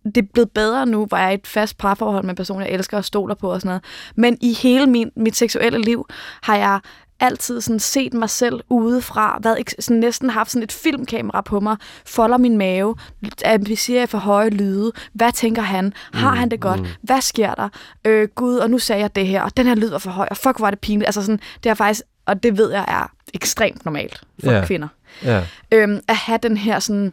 [0.05, 2.61] det er blevet bedre nu, hvor jeg er i et fast parforhold med en person,
[2.61, 3.85] jeg elsker og stoler på og sådan noget.
[4.17, 6.07] Men i hele min, mit seksuelle liv
[6.43, 6.81] har jeg
[7.21, 11.77] altid sådan set mig selv udefra, været sådan næsten haft sådan et filmkamera på mig,
[12.07, 12.95] folder min mave,
[13.45, 17.69] amplificerer jeg for høje lyde, hvad tænker han, har han det godt, hvad sker der,
[18.05, 20.29] øh, gud, og nu sagde jeg det her, og den her lyd var for høj,
[20.31, 22.85] og fuck, hvor er det pinligt, altså sådan, det er faktisk, og det ved jeg
[22.89, 24.65] er ekstremt normalt for Ja.
[24.67, 24.89] kvinder,
[25.25, 25.45] Ja.
[25.73, 27.13] øhm, at have den her sådan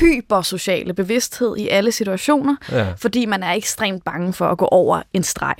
[0.00, 2.92] hypersociale bevidsthed i alle situationer, Ja.
[2.98, 5.54] fordi man er ekstremt bange for at gå over en streg.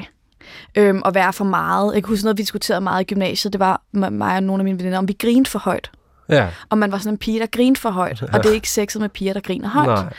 [0.75, 1.95] Øhm, og være for meget.
[1.95, 3.53] Jeg kan huske noget, vi diskuterede meget i gymnasiet.
[3.53, 5.91] Det var mig og nogle af mine veninder, om vi grinede for højt.
[6.29, 6.49] Ja.
[6.69, 8.23] Og man var sådan en pige, der griner for højt.
[8.23, 9.87] Og det er ikke sexet med piger, der griner højt.
[9.87, 10.13] Nej.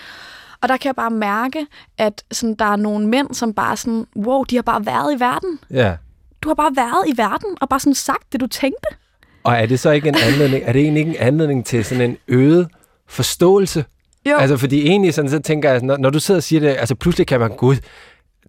[0.62, 1.68] Og der kan jeg bare mærke,
[1.98, 5.20] at sådan, der er nogle mænd, som bare sådan, wow, de har bare været i
[5.20, 5.60] verden.
[5.72, 5.96] Ja.
[6.42, 8.88] Du har bare været i verden, og bare sådan sagt det, du tænkte.
[9.44, 12.10] Og er det så ikke en anledning, er det egentlig ikke en anledning til sådan
[12.10, 12.68] en øget
[13.08, 13.86] forståelse?
[14.26, 14.38] Jo.
[14.38, 16.96] Altså, fordi egentlig sådan, så tænker jeg, når, når du sidder og siger det, altså
[16.96, 17.76] pludselig kan man, gud,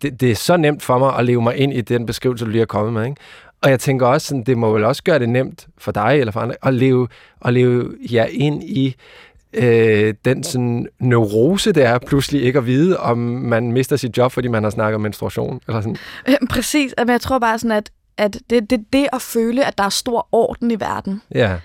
[0.03, 2.51] det, det er så nemt for mig at leve mig ind i den beskrivelse, du
[2.51, 3.17] lige har kommet med, ikke?
[3.63, 6.33] Og jeg tænker også, sådan, det må vel også gøre det nemt for dig eller
[6.33, 7.09] for andre, at leve,
[7.45, 8.95] at leve jer ind i
[9.53, 14.33] øh, den sådan neurose, det er pludselig ikke at vide, om man mister sit job,
[14.33, 15.61] fordi man har snakket om menstruation.
[15.69, 15.97] Eller sådan.
[16.29, 19.79] Øhm, Præcis, men jeg tror bare sådan, at, at det, det, det at føle, at
[19.79, 21.57] der er stor orden i verden, Ja,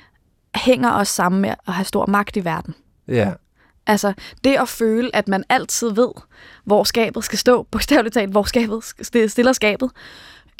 [0.55, 2.75] hænger også sammen med at have stor magt i verden.
[3.07, 3.31] ja,
[3.89, 6.09] Altså, det at føle, at man altid ved,
[6.65, 9.91] hvor skabet skal stå, bogstaveligt talt, hvor skabet sk- stiller skabet,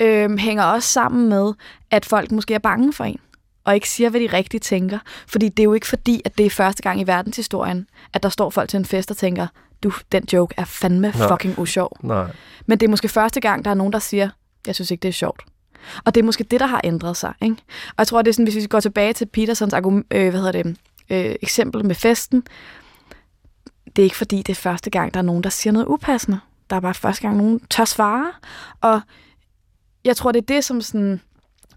[0.02, 1.54] øhm, hænger også sammen med,
[1.92, 3.20] at folk måske er bange for en,
[3.66, 5.00] og ikke siger, hvad de rigtigt tænker.
[5.28, 8.30] Fordi det er jo ikke fordi, at det er første gang i verdenshistorien, at der
[8.30, 9.48] står folk til en fest og tænker,
[9.84, 11.28] du, den joke er fandme Nej.
[11.28, 11.98] fucking usjov.
[12.04, 12.32] nej.
[12.66, 14.30] Men det er måske første gang, der er nogen, der siger,
[14.68, 15.42] jeg synes ikke, det er sjovt.
[16.06, 17.34] Og det er måske det, der har ændret sig.
[17.42, 17.56] Ikke?
[17.88, 20.40] Og jeg tror, det er sådan, hvis vi går tilbage til Petersons argum- øh, hvad
[20.42, 20.78] hedder det,
[21.10, 22.44] øh, eksempel med festen,
[23.96, 26.40] det er ikke fordi, det er første gang, der er nogen, der siger noget upassende.
[26.70, 28.32] Der er bare første gang, nogen tør svare.
[28.82, 29.02] Og
[30.06, 31.22] jeg tror, det er det, som sådan,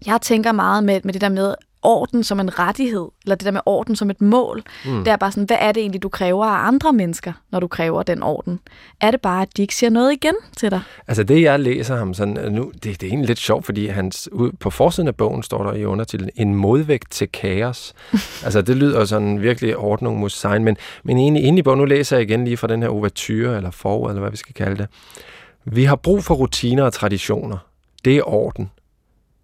[0.05, 3.51] jeg tænker meget med, med det der med orden som en rettighed, eller det der
[3.51, 4.63] med orden som et mål.
[4.85, 5.03] Mm.
[5.03, 7.67] Det er bare sådan, hvad er det egentlig, du kræver af andre mennesker, når du
[7.67, 8.59] kræver den orden?
[9.01, 10.81] Er det bare, at de ikke siger noget igen til dig?
[11.07, 13.87] Altså det, jeg læser ham sådan, øh, nu, det, det er egentlig lidt sjovt, fordi
[13.87, 17.93] hans, ud, på forsiden af bogen står der i undertitlen, en modvægt til kaos.
[18.45, 21.85] altså det lyder sådan virkelig ordnung mod sign, men, men egentlig inde i bogen, nu
[21.85, 24.77] læser jeg igen lige fra den her overture, eller forord, eller hvad vi skal kalde
[24.77, 24.87] det.
[25.65, 27.57] Vi har brug for rutiner og traditioner.
[28.05, 28.71] Det er orden.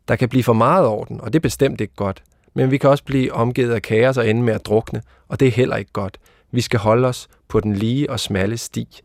[0.09, 2.23] Der kan blive for meget orden, og det er bestemt ikke godt.
[2.53, 5.47] Men vi kan også blive omgivet af kaos og ende med at drukne, og det
[5.47, 6.17] er heller ikke godt.
[6.51, 9.01] Vi skal holde os på den lige og smalle sti.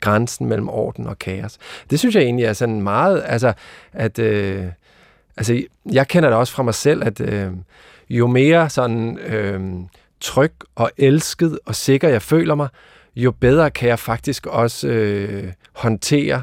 [0.00, 1.58] grænsen mellem orden og kaos.
[1.90, 3.52] Det synes jeg egentlig er sådan meget, altså,
[3.92, 4.66] at, øh,
[5.36, 5.62] altså,
[5.92, 7.50] jeg kender det også fra mig selv, at øh,
[8.10, 9.60] jo mere sådan øh,
[10.20, 12.68] tryg og elsket og sikker jeg føler mig,
[13.16, 16.42] jo bedre kan jeg faktisk også øh, håndtere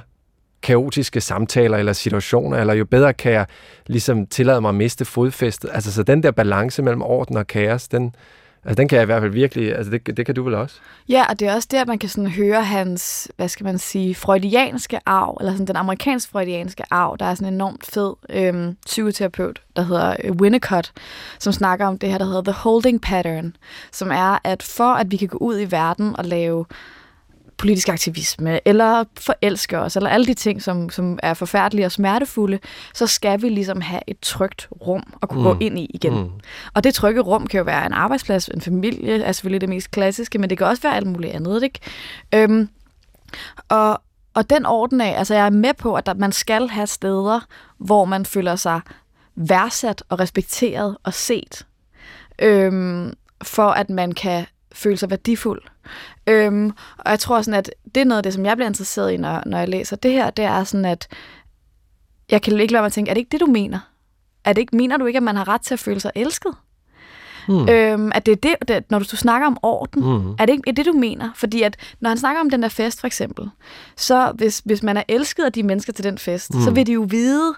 [0.64, 3.46] kaotiske samtaler eller situationer, eller jo bedre kan jeg
[3.88, 5.70] ligesom tillade mig at miste fodfæstet.
[5.74, 8.16] Altså, så den der balance mellem orden og kaos, den,
[8.64, 10.76] altså, den kan jeg i hvert fald virkelig, altså det, det kan du vel også?
[11.10, 14.16] Ja, og det er også der, man kan sådan høre hans, hvad skal man sige,
[14.16, 17.18] freudianske arv, eller sådan den amerikansk freudianske arv.
[17.20, 20.94] Der er sådan en enormt fed øhm, psykoterapeut, der hedder øh, Winnicott,
[21.40, 23.56] som snakker om det her, der hedder The Holding Pattern,
[23.92, 26.66] som er, at for at vi kan gå ud i verden og lave
[27.62, 32.60] politisk aktivisme, eller forelske os, eller alle de ting, som, som er forfærdelige og smertefulde,
[32.94, 35.48] så skal vi ligesom have et trygt rum at kunne mm.
[35.48, 36.14] gå ind i igen.
[36.14, 36.30] Mm.
[36.74, 39.92] Og det trygge rum kan jo være en arbejdsplads, en familie, er selvfølgelig det mest
[39.92, 41.80] klassiske, men det kan også være alt muligt andet, ikke?
[42.36, 42.70] Øhm,
[43.70, 44.02] og,
[44.34, 47.40] og den orden af, altså jeg er med på, at der, man skal have steder,
[47.78, 48.82] hvor man føler sig
[49.36, 51.66] værdsat og respekteret og set,
[52.40, 55.62] øhm, for at man kan føle sig værdifuld.
[56.28, 59.12] Øhm, og jeg tror sådan, at det er noget af det, som jeg bliver interesseret
[59.12, 61.08] i, når, når jeg læser det her, det er sådan, at
[62.32, 63.80] jeg kan ikke lade mig at tænke, er det ikke det, du mener?
[64.46, 66.54] Er det ikke, mener du ikke, at man har ret til at føle sig elsket?
[67.48, 67.70] Mm.
[67.70, 70.36] Øhm, at det er det, det, når du, du snakker om orden, mm.
[70.40, 71.30] er det ikke er det, du mener?
[71.36, 73.50] Fordi at, når han snakker om den der fest, for eksempel,
[73.98, 76.62] så hvis, hvis man er elsket af de mennesker til den fest, mm.
[76.62, 77.54] så vil de jo vide,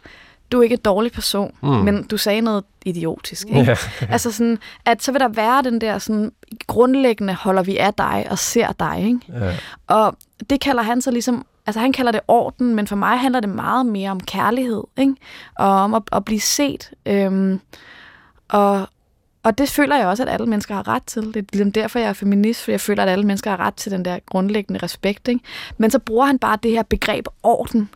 [0.53, 1.69] du er ikke en dårlig person, mm.
[1.69, 3.47] men du sagde noget idiotisk.
[3.47, 3.59] Ikke?
[3.59, 4.11] Yeah.
[4.13, 6.31] altså sådan, at så vil der være den der sådan,
[6.67, 9.03] grundlæggende holder vi af dig og ser dig.
[9.05, 9.43] Ikke?
[9.43, 9.55] Yeah.
[9.87, 10.15] Og
[10.49, 13.49] det kalder han så ligesom, altså han kalder det orden, men for mig handler det
[13.49, 15.15] meget mere om kærlighed, ikke?
[15.55, 16.91] og om at, at blive set.
[17.05, 17.59] Øhm,
[18.49, 18.87] og,
[19.43, 21.23] og det føler jeg også, at alle mennesker har ret til.
[21.23, 23.73] Det er ligesom derfor, jeg er feminist, for jeg føler, at alle mennesker har ret
[23.73, 25.27] til den der grundlæggende respekt.
[25.27, 25.41] Ikke?
[25.77, 27.89] Men så bruger han bare det her begreb orden,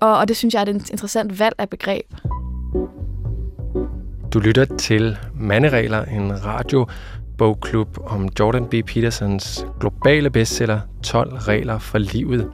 [0.00, 2.14] og, og det synes jeg er et interessant valg af begreb.
[4.32, 8.74] Du lytter til Manderegler, en radiobogklub om Jordan B.
[8.86, 12.50] Petersons globale bestseller 12 regler for livet.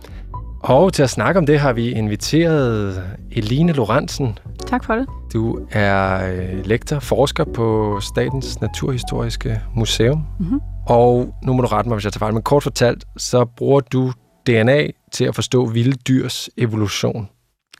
[0.60, 4.38] Og til at snakke om det har vi inviteret Eline Lorentzen.
[4.66, 5.06] Tak for det.
[5.32, 10.24] Du er øh, lektor, forsker på Statens Naturhistoriske Museum.
[10.40, 10.60] Mm-hmm.
[10.86, 13.80] Og nu må du rette mig, hvis jeg tager fejl, men kort fortalt, så bruger
[13.80, 14.12] du
[14.50, 17.28] DNA til at forstå vilde dyrs evolution.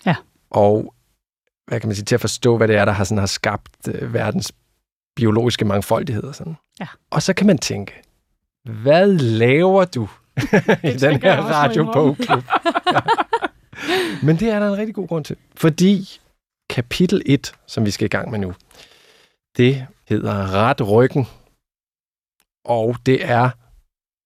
[0.07, 0.17] Ja.
[0.51, 0.95] Og
[1.67, 3.89] hvad kan man sige, til at forstå, hvad det er, der har, sådan, har skabt
[3.89, 4.53] øh, verdens
[5.17, 6.57] biologiske mangfoldighed og sådan.
[6.81, 6.87] Ja.
[7.11, 8.03] Og så kan man tænke,
[8.83, 10.09] hvad laver du
[10.93, 12.29] i den her radiobogklub?
[12.29, 13.01] ja.
[14.23, 15.37] Men det er der en rigtig god grund til.
[15.57, 16.21] Fordi
[16.71, 18.55] kapitel 1, som vi skal i gang med nu,
[19.57, 21.27] det hedder Ret ryggen.
[22.65, 23.51] Og det er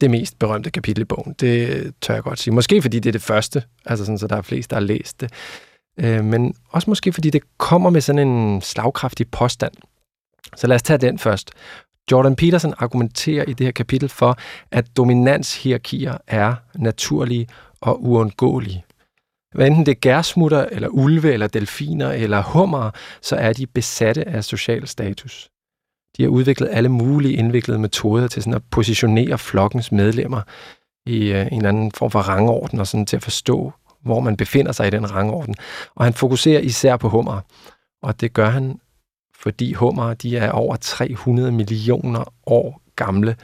[0.00, 1.34] det mest berømte kapitel i bogen.
[1.40, 2.54] Det tør jeg godt sige.
[2.54, 5.20] Måske fordi det er det første, altså sådan, så der er flest, der har læst
[5.20, 5.32] det.
[6.00, 9.72] Øh, men også måske fordi det kommer med sådan en slagkraftig påstand.
[10.56, 11.50] Så lad os tage den først.
[12.10, 14.36] Jordan Peterson argumenterer i det her kapitel for,
[14.70, 17.48] at dominanshierarkier er naturlige
[17.80, 18.84] og uundgåelige.
[19.54, 22.90] Hvad enten det er gærsmutter, eller ulve, eller delfiner, eller hummer,
[23.22, 25.50] så er de besatte af social status.
[26.16, 30.40] De har udviklet alle mulige indviklede metoder til sådan at positionere flokkens medlemmer
[31.06, 33.72] i øh, en eller anden form for rangorden, og sådan til at forstå,
[34.02, 35.54] hvor man befinder sig i den rangorden.
[35.94, 37.40] Og han fokuserer især på hummer,
[38.02, 38.80] og det gør han,
[39.36, 43.36] fordi hummer de er over 300 millioner år gamle.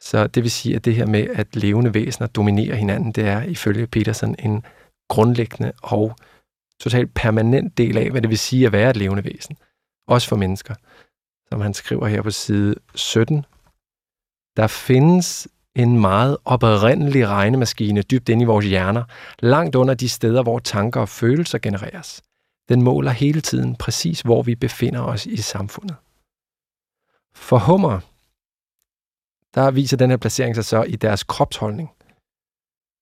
[0.00, 3.42] Så det vil sige, at det her med, at levende væsener dominerer hinanden, det er
[3.42, 4.64] ifølge Petersen en
[5.08, 6.16] grundlæggende og
[6.80, 9.56] totalt permanent del af, hvad det vil sige at være et levende væsen.
[10.08, 10.74] Også for mennesker
[11.54, 13.44] som han skriver her på side 17.
[14.56, 19.04] Der findes en meget oprindelig regnemaskine dybt inde i vores hjerner,
[19.38, 22.22] langt under de steder, hvor tanker og følelser genereres.
[22.68, 25.96] Den måler hele tiden præcis, hvor vi befinder os i samfundet.
[27.34, 28.00] For hummer,
[29.54, 31.90] der viser den her placering sig så i deres kropsholdning.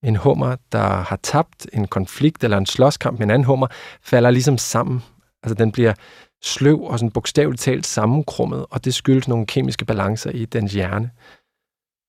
[0.04, 3.66] En hummer, der har tabt en konflikt eller en slåskamp med en anden hummer,
[4.02, 5.02] falder ligesom sammen.
[5.42, 5.94] Altså den bliver
[6.42, 11.10] sløv og sådan bogstaveligt talt sammenkrummet, og det skyldes nogle kemiske balancer i dens hjerne.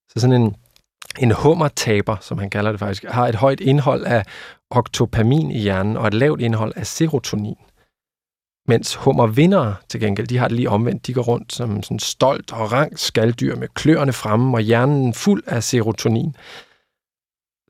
[0.10, 0.56] Så sådan en,
[1.20, 4.26] en hummertaber, som han kalder det faktisk, har et højt indhold af
[4.70, 7.58] oktopamin i hjernen og et lavt indhold af serotonin.
[8.68, 11.08] Mens hummervindere til gengæld, de har det lige omvendt.
[11.08, 15.44] De går rundt som sådan stolt og rank skalddyr med kløerne fremme og hjernen fuld
[15.48, 16.36] af serotonin.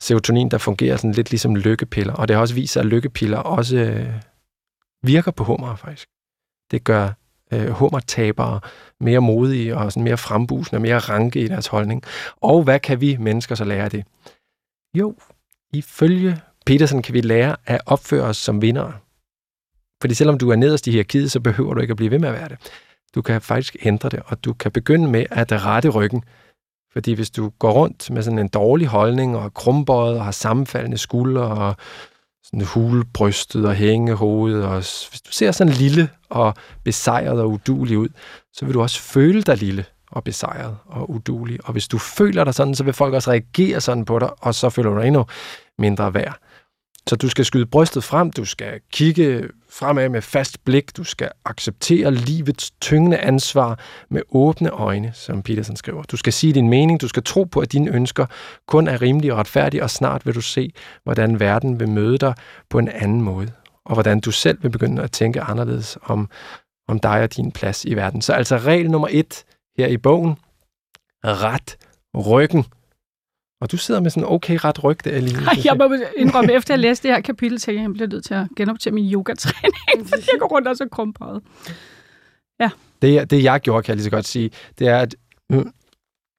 [0.01, 3.37] Serotonin, der fungerer sådan lidt ligesom lykkepiller, og det har også vist sig, at lykkepiller
[3.37, 4.13] også øh,
[5.03, 6.12] virker på hummer faktisk.
[6.71, 7.09] Det gør
[7.53, 8.59] øh, hummertabere
[8.99, 12.03] mere modige og sådan mere frembusende og mere ranke i deres holdning.
[12.41, 14.05] Og hvad kan vi mennesker så lære af det?
[14.97, 15.15] Jo,
[15.73, 18.93] ifølge Petersen kan vi lære at opføre os som vindere.
[20.01, 22.29] Fordi selvom du er nederst i hierarkiet, så behøver du ikke at blive ved med
[22.29, 22.57] at være det.
[23.15, 26.23] Du kan faktisk ændre det, og du kan begynde med at rette ryggen.
[26.93, 30.97] Fordi hvis du går rundt med sådan en dårlig holdning, og krumbøjet, og har sammenfaldende
[30.97, 31.75] skuldre, og
[32.43, 36.53] sådan hulbrystet og hængehovedet, og hvis du ser sådan lille og
[36.83, 38.09] besejret og udulig ud,
[38.53, 41.59] så vil du også føle dig lille og besejret og udulig.
[41.63, 44.55] Og hvis du føler dig sådan, så vil folk også reagere sådan på dig, og
[44.55, 45.25] så føler du dig endnu
[45.77, 46.37] mindre værd.
[47.07, 51.29] Så du skal skyde brystet frem, du skal kigge fremad med fast blik, du skal
[51.45, 56.03] acceptere livets tyngende ansvar med åbne øjne, som Peterson skriver.
[56.03, 58.25] Du skal sige din mening, du skal tro på, at dine ønsker
[58.67, 60.71] kun er rimelige og retfærdige, og snart vil du se,
[61.03, 62.33] hvordan verden vil møde dig
[62.69, 63.51] på en anden måde,
[63.85, 66.29] og hvordan du selv vil begynde at tænke anderledes om,
[66.87, 68.21] om dig og din plads i verden.
[68.21, 69.43] Så altså regel nummer et
[69.77, 70.35] her i bogen,
[71.23, 71.77] ret
[72.27, 72.65] ryggen
[73.63, 75.37] og du sidder med sådan okay ret ryg der lige.
[75.37, 78.07] Ej, jeg må indrømme, efter jeg læste det her kapitel, tænkte jeg, at jeg bliver
[78.07, 81.41] nødt til at genoptage min yogatræning, fordi jeg går rundt og så krumpet.
[82.59, 82.69] Ja.
[83.01, 85.15] Det, det jeg gjorde, kan jeg lige så godt sige, det er, at
[85.49, 85.63] nu,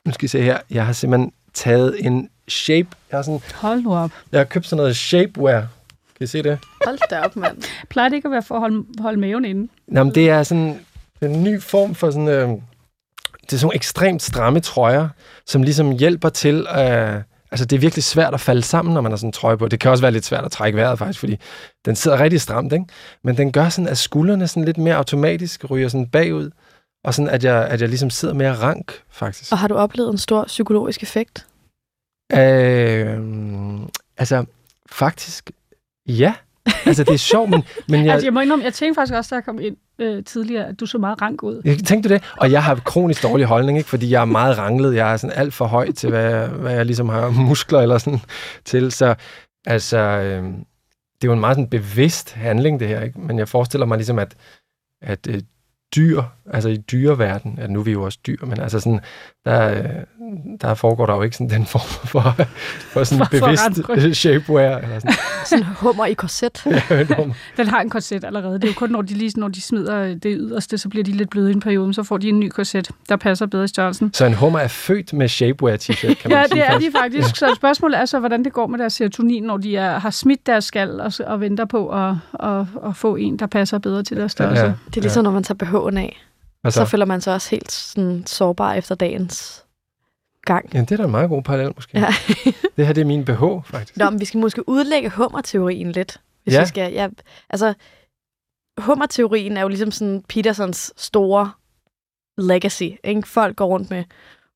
[0.07, 2.89] nu skal I se her, jeg har simpelthen taget en shape.
[3.11, 4.11] Jeg har sådan, Hold nu op.
[4.33, 5.61] Jeg har købt sådan noget shapewear.
[6.17, 6.59] Kan I se det?
[6.85, 7.63] Hold da op, mand.
[7.89, 9.69] Plejer det ikke at være for at holde, holde maven inde?
[9.89, 10.81] Nå, men det er sådan
[11.23, 12.29] en ny form for sådan...
[12.29, 12.49] Øh,
[13.47, 15.09] det er sådan nogle ekstremt stramme trøjer,
[15.47, 17.15] som ligesom hjælper til at...
[17.15, 19.59] Øh, altså, det er virkelig svært at falde sammen, når man har sådan en trøje
[19.59, 19.69] på.
[19.69, 21.39] Det kan også være lidt svært at trække vejret, faktisk, fordi
[21.85, 22.85] den sidder rigtig stramt, ikke?
[23.25, 26.51] Men den gør sådan, at skuldrene sådan lidt mere automatisk ryger sådan bagud,
[27.05, 29.53] og sådan, at jeg, at jeg ligesom sidder mere rank, faktisk.
[29.53, 31.47] Og har du oplevet en stor psykologisk effekt?
[32.33, 33.19] Øh,
[34.17, 34.45] altså,
[34.91, 35.51] faktisk,
[36.09, 36.35] ja.
[36.87, 38.13] Altså, det er sjovt, men, men jeg...
[38.13, 40.81] Altså, jeg må indrømme, jeg tænkte faktisk også, da jeg kom ind øh, tidligere, at
[40.81, 41.63] du så meget rank ud.
[41.65, 43.91] Jeg tænkte det, og jeg har kronisk dårlig holdning, ikke?
[43.91, 44.95] fordi jeg er meget ranglet.
[44.95, 48.21] Jeg er sådan alt for høj til, hvad, hvad jeg ligesom har muskler eller sådan
[48.65, 48.93] til.
[48.93, 49.15] Så
[49.67, 50.43] altså, øh,
[51.15, 53.01] det er jo en meget sådan bevidst handling, det her.
[53.01, 53.21] Ikke?
[53.21, 54.35] Men jeg forestiller mig ligesom, at,
[55.03, 55.43] at øh,
[55.97, 59.01] dyr, altså i dyreverden, at nu er vi jo også dyr, men altså sådan,
[59.45, 59.85] der,
[60.61, 62.21] der foregår der jo ikke sådan den form for,
[62.93, 64.79] for sådan for, bevidst shapewear.
[64.79, 65.15] Eller sådan.
[65.47, 66.67] sådan hummer i korset.
[66.67, 67.05] ja,
[67.57, 68.55] den har en korset allerede.
[68.55, 71.13] Det er jo kun, når de, lige, når de smider det yderste, så bliver de
[71.13, 73.69] lidt bløde i en periode, så får de en ny korset, der passer bedre i
[73.69, 74.15] størrelsen.
[74.15, 76.61] Så en hummer er født med shapewear t-shirt, kan man ja, sige.
[76.61, 77.37] det er de faktisk.
[77.37, 80.47] Så spørgsmålet er så, hvordan det går med deres serotonin, når de er, har smidt
[80.47, 84.17] deres skal og, og venter på at, at, at få en, der passer bedre til
[84.17, 84.63] deres størrelse.
[84.63, 84.75] Ja, ja.
[84.87, 85.25] Det er ligesom, ja.
[85.25, 86.21] når man tager BH'en af.
[86.65, 86.81] Altså.
[86.81, 89.64] Så føler man sig også helt sådan, sårbar efter dagens
[90.45, 90.75] gang.
[90.75, 91.99] Ja, det er da en meget god parallel, måske.
[91.99, 92.07] Ja.
[92.77, 93.97] det her, det er min BH, faktisk.
[93.97, 96.21] Nå, men vi skal måske udlægge hummerteorien lidt.
[96.43, 96.61] Hvis ja.
[96.61, 97.09] vi skal, ja,
[97.51, 97.75] altså,
[98.79, 101.51] hummerteorien er jo ligesom sådan Petersons store
[102.39, 102.89] legacy.
[103.05, 103.29] Ikke?
[103.29, 104.05] Folk går rundt med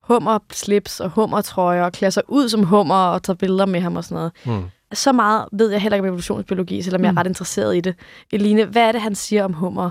[0.03, 3.96] hummer slips og hummertrøjer og klæder sig ud som hummer og tager billeder med ham
[3.96, 4.33] og sådan noget.
[4.46, 7.03] Mm så meget ved jeg heller ikke om evolutionsbiologi, selvom mm.
[7.03, 7.18] jeg er mm.
[7.18, 7.94] ret interesseret i det.
[8.33, 9.90] Eline, hvad er det, han siger om hummer?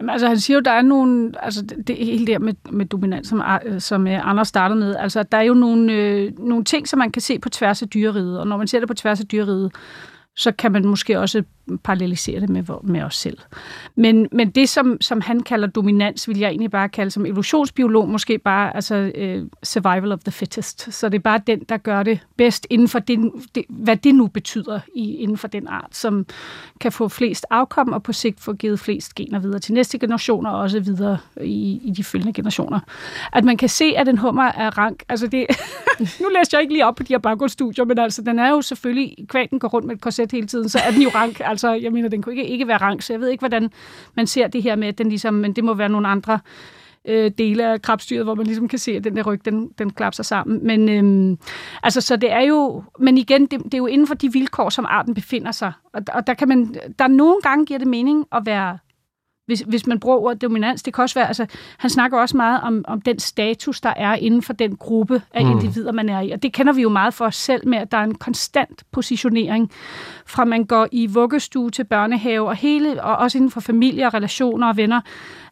[0.00, 1.32] Jamen, altså, han siger jo, der er nogle...
[1.42, 3.42] Altså, det er helt der med, med dominans, som,
[3.78, 4.96] som uh, Anders startede med.
[4.96, 7.88] Altså, der er jo nogle, øh, nogle ting, som man kan se på tværs af
[7.88, 9.72] dyreriget, og når man ser det på tværs af dyreriget,
[10.36, 11.42] så kan man måske også
[11.84, 13.38] parallelisere det med, med os selv.
[13.94, 18.08] Men, men det, som, som han kalder dominans, vil jeg egentlig bare kalde som evolutionsbiolog,
[18.08, 20.94] måske bare altså, uh, survival of the fittest.
[20.94, 24.14] Så det er bare den, der gør det bedst inden for det, det, hvad det
[24.14, 26.26] nu betyder i, inden for den art, som
[26.80, 30.50] kan få flest afkom og på sigt få givet flest gener videre til næste generationer
[30.50, 32.80] og også videre i, i de følgende generationer.
[33.32, 35.02] At man kan se, at en hummer er rank.
[35.08, 35.46] Altså det,
[36.22, 38.62] nu læste jeg ikke lige op på de her baggrundsstudier, men altså den er jo
[38.62, 41.40] selvfølgelig, kvaden går rundt med et korset hele tiden, så er den jo rank.
[41.52, 43.70] Altså, jeg mener, den kunne ikke, ikke være rank, så jeg ved ikke, hvordan
[44.14, 46.38] man ser det her med, at den ligesom, men det må være nogle andre
[47.04, 49.90] øh, dele af krabstyret, hvor man ligesom kan se, at den der ryg, den, den
[49.90, 50.66] klapser sammen.
[50.66, 51.38] Men øhm,
[51.82, 54.68] altså, så det er jo, men igen, det, det er jo inden for de vilkår,
[54.68, 55.72] som arten befinder sig.
[55.92, 58.78] Og, og der kan man, der nogle gange giver det mening at være
[59.52, 60.82] hvis, hvis man bruger ordet dominans.
[60.82, 61.46] Det kan også være, altså,
[61.78, 65.44] han snakker også meget om, om den status, der er inden for den gruppe af
[65.44, 65.50] mm.
[65.50, 66.30] individer, man er i.
[66.30, 68.82] Og det kender vi jo meget for os selv med, at der er en konstant
[68.90, 69.70] positionering,
[70.26, 74.14] fra man går i vuggestue til børnehave, og, hele, og også inden for familie og
[74.14, 75.00] relationer og venner,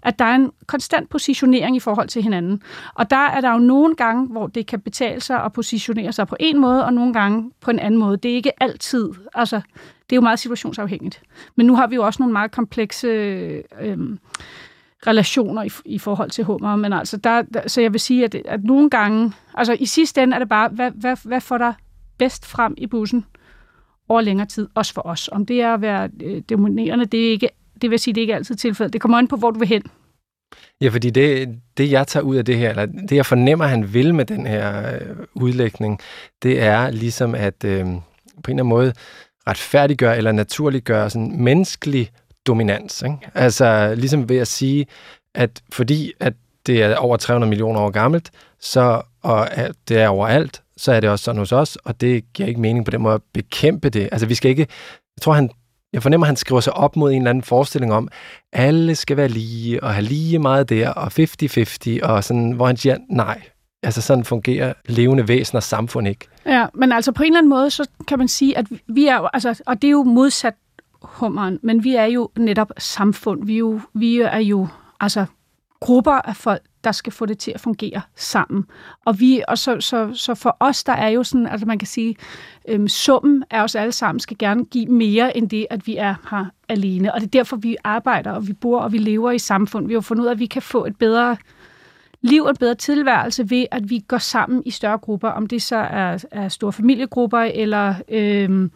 [0.03, 2.63] at der er en konstant positionering i forhold til hinanden.
[2.95, 6.27] Og der er der jo nogle gange, hvor det kan betale sig at positionere sig
[6.27, 8.17] på en måde, og nogle gange på en anden måde.
[8.17, 9.61] Det er ikke altid, altså
[10.11, 11.23] det er jo meget situationsafhængigt.
[11.57, 13.07] Men nu har vi jo også nogle meget komplekse
[13.81, 13.99] øh,
[15.07, 16.77] relationer i, i forhold til hummer.
[16.77, 20.23] Men altså, der, der, så jeg vil sige, at, at nogle gange, altså i sidste
[20.23, 21.73] ende er det bare, hvad, hvad, hvad får der
[22.19, 23.27] bedst frem i bussen
[24.09, 25.29] over længere tid, også for os.
[25.33, 27.49] Om det er at være øh, dominerende, det er ikke,
[27.83, 28.93] det vil sige, det er ikke altid tilfældet.
[28.93, 29.83] Det kommer an på, hvor du vil hen.
[30.81, 33.95] Ja, fordi det, det, jeg tager ud af det her, eller det, jeg fornemmer, han
[33.95, 36.01] vil med den her øh, udlægning,
[36.43, 38.03] det er ligesom, at øh, på en eller
[38.49, 38.93] anden måde
[39.49, 42.11] retfærdiggøre eller naturliggøre sådan menneskelig
[42.47, 43.03] dominans.
[43.03, 43.17] Ikke?
[43.35, 44.87] Altså ligesom ved at sige,
[45.35, 46.35] at fordi at
[46.67, 51.01] det er over 300 millioner år gammelt, så, og at det er overalt, så er
[51.01, 53.91] det også sådan hos os, og det giver ikke mening på den måde at bekæmpe
[53.91, 54.09] det.
[54.13, 54.67] Altså vi skal ikke,
[55.17, 55.51] jeg tror han,
[55.93, 58.09] jeg fornemmer, at han skriver sig op mod en eller anden forestilling om,
[58.53, 62.67] at alle skal være lige, og have lige meget der, og 50-50, og sådan, hvor
[62.67, 63.43] han siger, nej,
[63.83, 66.27] altså sådan fungerer levende væsener samfund ikke.
[66.47, 69.19] Ja, men altså på en eller anden måde, så kan man sige, at vi er
[69.35, 70.55] altså, og det er jo modsat
[71.03, 73.47] hummeren, men vi er jo netop samfund.
[73.47, 74.69] Vi er jo, vi er jo
[75.01, 75.25] altså
[75.81, 78.65] grupper af folk, der skal få det til at fungere sammen.
[79.05, 81.89] Og, vi, og så, så, så for os, der er jo sådan, altså man kan
[81.89, 82.17] sige,
[82.69, 86.15] øhm, summen af os alle sammen skal gerne give mere end det, at vi er
[86.31, 87.15] her alene.
[87.15, 89.87] Og det er derfor, vi arbejder, og vi bor, og vi lever i samfund.
[89.87, 91.37] Vi har fundet ud af, at vi kan få et bedre
[92.23, 95.63] liv og en bedre tilværelse ved, at vi går sammen i større grupper, om det
[95.63, 98.71] så er, er store familiegrupper eller øhm,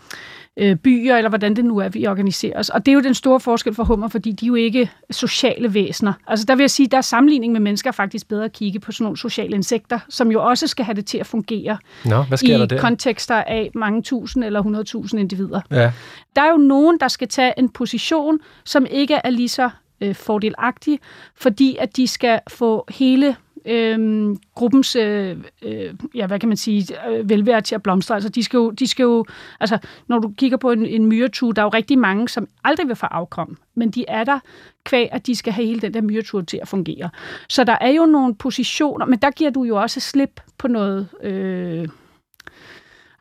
[0.57, 2.69] øh, byer, eller hvordan det nu er, vi organiserer os.
[2.69, 5.75] Og det er jo den store forskel for hummer, fordi de er jo ikke sociale
[5.75, 6.13] væsener.
[6.27, 8.93] Altså der vil jeg sige, der er sammenligning med mennesker faktisk bedre at kigge på
[8.93, 12.39] sådan nogle sociale insekter, som jo også skal have det til at fungere Nå, hvad
[12.39, 12.81] sker i der der?
[12.81, 15.61] kontekster af mange tusind eller hundredtusind individer.
[15.71, 15.93] Ja.
[16.37, 20.15] Der er jo nogen, der skal tage en position, som ikke er lige så øh,
[20.15, 20.99] fordelagtig,
[21.37, 27.09] fordi at de skal få hele øh, gruppens, øh, øh, ja, hvad kan man sige,
[27.09, 28.15] øh, velvære til at blomstre.
[28.15, 29.25] Altså, de skal jo, de skal jo,
[29.61, 32.89] altså, når du kigger på en, en myretur, der er jo rigtig mange, som aldrig
[32.89, 34.39] vil få afkom, men de er der
[34.85, 37.11] kvæg, at de skal have hele den der myretur til at fungere.
[37.49, 41.09] Så der er jo nogle positioner, men der giver du jo også slip på noget...
[41.23, 41.89] Øh,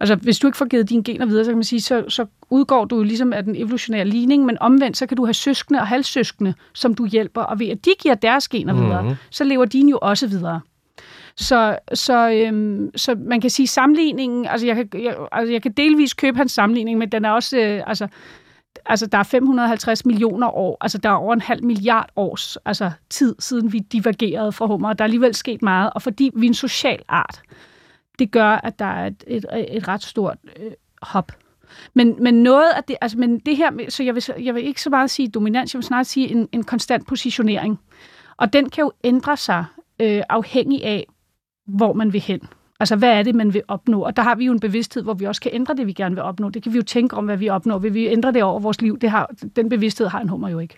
[0.03, 2.25] Altså, hvis du ikke får givet dine gener videre, så kan man sige, så, så
[2.49, 5.87] udgår du ligesom af den evolutionære ligning, men omvendt, så kan du have søskende og
[5.87, 9.89] halvsøskende, som du hjælper, og ved at de giver deres gener videre, så lever dine
[9.91, 10.61] jo også videre.
[11.37, 15.71] Så, så, øhm, så man kan sige sammenligningen, altså jeg kan, jeg, altså jeg kan
[15.71, 18.07] delvis købe hans sammenligning, men den er også, øh, altså,
[18.85, 22.91] altså der er 550 millioner år, altså der er over en halv milliard års altså,
[23.09, 26.45] tid, siden vi divergerede fra hummer, og der er alligevel sket meget, og fordi vi
[26.45, 27.41] er en social art,
[28.19, 31.31] det gør, at der er et, et, et ret stort øh, hop.
[31.93, 34.81] Men, men noget af det, altså, men det her, så jeg vil, jeg vil ikke
[34.81, 37.79] så meget sige dominans, jeg vil snart sige en, en konstant positionering.
[38.37, 39.65] Og den kan jo ændre sig
[39.99, 41.07] øh, afhængig af,
[41.67, 42.41] hvor man vil hen.
[42.79, 44.01] Altså, hvad er det, man vil opnå?
[44.01, 46.15] Og der har vi jo en bevidsthed, hvor vi også kan ændre det, vi gerne
[46.15, 46.49] vil opnå.
[46.49, 47.77] Det kan vi jo tænke om, hvad vi opnår.
[47.77, 48.99] Vil vi ændre det over vores liv?
[48.99, 50.77] Det har, den bevidsthed har en hummer jo ikke.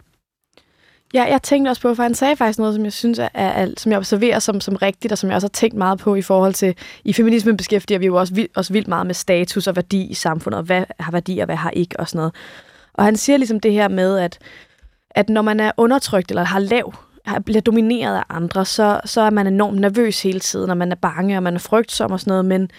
[1.14, 3.70] Ja, jeg tænkte også på, for han sagde faktisk noget, som jeg synes er, er
[3.78, 6.22] som jeg observerer som, som rigtigt, og som jeg også har tænkt meget på i
[6.22, 9.76] forhold til, i feminismen beskæftiger vi jo også, vildt, også vildt meget med status og
[9.76, 12.36] værdi i samfundet, og hvad har værdi og hvad har ikke og sådan noget.
[12.94, 14.40] Og han siger ligesom det her med, at,
[15.10, 16.94] at når man er undertrykt eller har lav,
[17.46, 20.96] bliver domineret af andre, så, så er man enormt nervøs hele tiden, og man er
[20.96, 22.70] bange, og man er frygtsom og sådan noget, men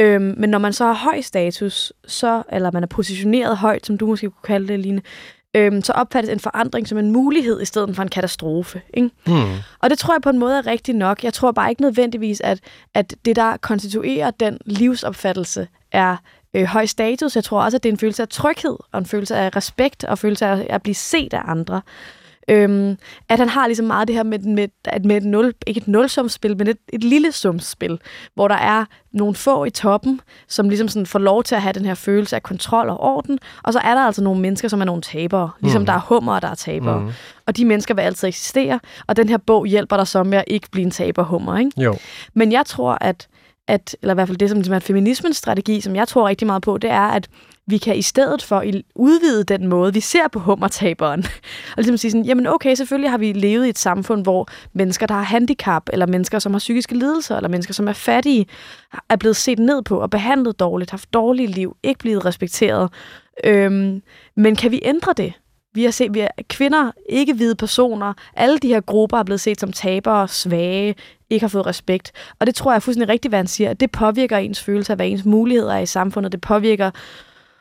[0.00, 3.98] Øhm, men når man så har høj status, så, eller man er positioneret højt, som
[3.98, 5.02] du måske kunne kalde det, Line,
[5.58, 8.82] øhm, så opfattes en forandring som en mulighed i stedet for en katastrofe.
[8.94, 9.10] Ikke?
[9.26, 9.56] Hmm.
[9.78, 11.24] Og det tror jeg på en måde er rigtigt nok.
[11.24, 12.60] Jeg tror bare ikke nødvendigvis, at,
[12.94, 16.16] at det, der konstituerer den livsopfattelse, er
[16.54, 17.36] øh, høj status.
[17.36, 20.04] Jeg tror også, at det er en følelse af tryghed, og en følelse af respekt,
[20.04, 21.82] og en følelse af at blive set af andre.
[22.50, 22.96] Øhm,
[23.28, 25.88] at han har ligesom meget det her med, med, at med et nul, ikke et
[25.88, 27.98] nulsumsspil, men et, et lille sumsspil,
[28.34, 31.72] hvor der er nogle få i toppen, som ligesom sådan får lov til at have
[31.72, 34.80] den her følelse af kontrol og orden, og så er der altså nogle mennesker, som
[34.80, 35.86] er nogle tabere, ligesom Mhm.
[35.86, 37.00] der er hummer, og der er tabere.
[37.00, 37.10] Mhm.
[37.46, 40.44] Og de mennesker vil altid eksistere, og den her bog hjælper dig så med at
[40.46, 41.70] ikke blive en taberhummer, ikke?
[41.82, 41.96] Jo.
[42.34, 43.28] Men jeg tror, at,
[43.68, 46.62] at eller i hvert fald det, som er feminismens strategi, som jeg tror rigtig meget
[46.62, 47.28] på, det er, at
[47.68, 48.64] vi kan i stedet for
[48.94, 51.24] udvide den måde, vi ser på hummertaberen.
[51.76, 55.06] og ligesom sige sådan, jamen okay, selvfølgelig har vi levet i et samfund, hvor mennesker,
[55.06, 58.46] der har handicap, eller mennesker, som har psykiske lidelser, eller mennesker, som er fattige,
[59.10, 62.90] er blevet set ned på og behandlet dårligt, haft dårlige liv, ikke blevet respekteret.
[63.44, 64.02] Øhm,
[64.36, 65.32] men kan vi ændre det?
[65.74, 69.40] Vi har set, vi er kvinder, ikke hvide personer, alle de her grupper er blevet
[69.40, 70.94] set som tabere, svage,
[71.30, 72.12] ikke har fået respekt.
[72.40, 73.70] Og det tror jeg er fuldstændig rigtigt, hvad han siger.
[73.70, 76.32] at Det påvirker ens følelse af, hvad ens muligheder er i samfundet.
[76.32, 76.90] Det påvirker,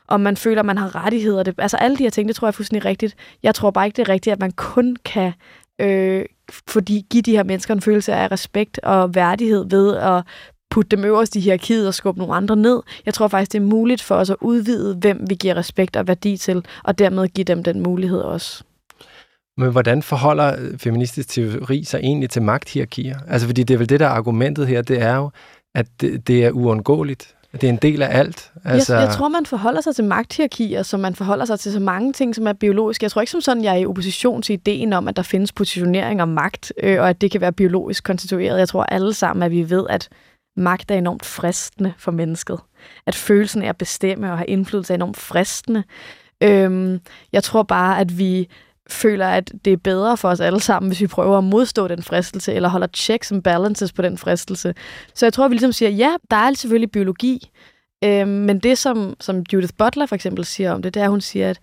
[0.07, 1.43] om man føler, at man har rettigheder.
[1.43, 3.15] Det, altså alle de her ting, det tror jeg er fuldstændig rigtigt.
[3.43, 5.33] Jeg tror bare ikke, det er rigtigt, at man kun kan
[5.81, 6.25] øh,
[6.67, 10.23] fordi give de her mennesker en følelse af respekt og værdighed ved at
[10.69, 12.81] putte dem øverst i hierarkiet og skubbe nogle andre ned.
[13.05, 16.07] Jeg tror faktisk, det er muligt for os at udvide, hvem vi giver respekt og
[16.07, 18.63] værdi til, og dermed give dem den mulighed også.
[19.57, 23.17] Men hvordan forholder øh, feministisk teori sig egentlig til magthierarkier?
[23.27, 25.29] Altså, fordi det er vel det, der er argumentet her, det er jo,
[25.75, 27.35] at det, det er uundgåeligt.
[27.51, 28.51] Det er en del af alt.
[28.65, 28.95] Altså...
[28.95, 32.13] Jeg, jeg tror, man forholder sig til magthierarkier, som man forholder sig til så mange
[32.13, 33.03] ting, som er biologiske.
[33.03, 35.51] Jeg tror ikke som sådan, jeg er i opposition til ideen om, at der findes
[35.51, 38.59] positionering og magt, øh, og at det kan være biologisk konstitueret.
[38.59, 40.09] Jeg tror alle sammen, at vi ved, at
[40.57, 42.59] magt er enormt fristende for mennesket.
[43.07, 45.83] At følelsen af at bestemme og have indflydelse er enormt fristende.
[46.43, 46.99] Øhm,
[47.33, 48.49] jeg tror bare, at vi
[48.89, 52.03] føler, at det er bedre for os alle sammen, hvis vi prøver at modstå den
[52.03, 54.73] fristelse, eller holder checks and balances på den fristelse.
[55.13, 57.51] Så jeg tror, at vi ligesom siger, ja, der er selvfølgelig biologi,
[58.03, 61.09] øh, men det, som, som Judith Butler for eksempel siger om det, det er, at
[61.09, 61.59] hun siger, at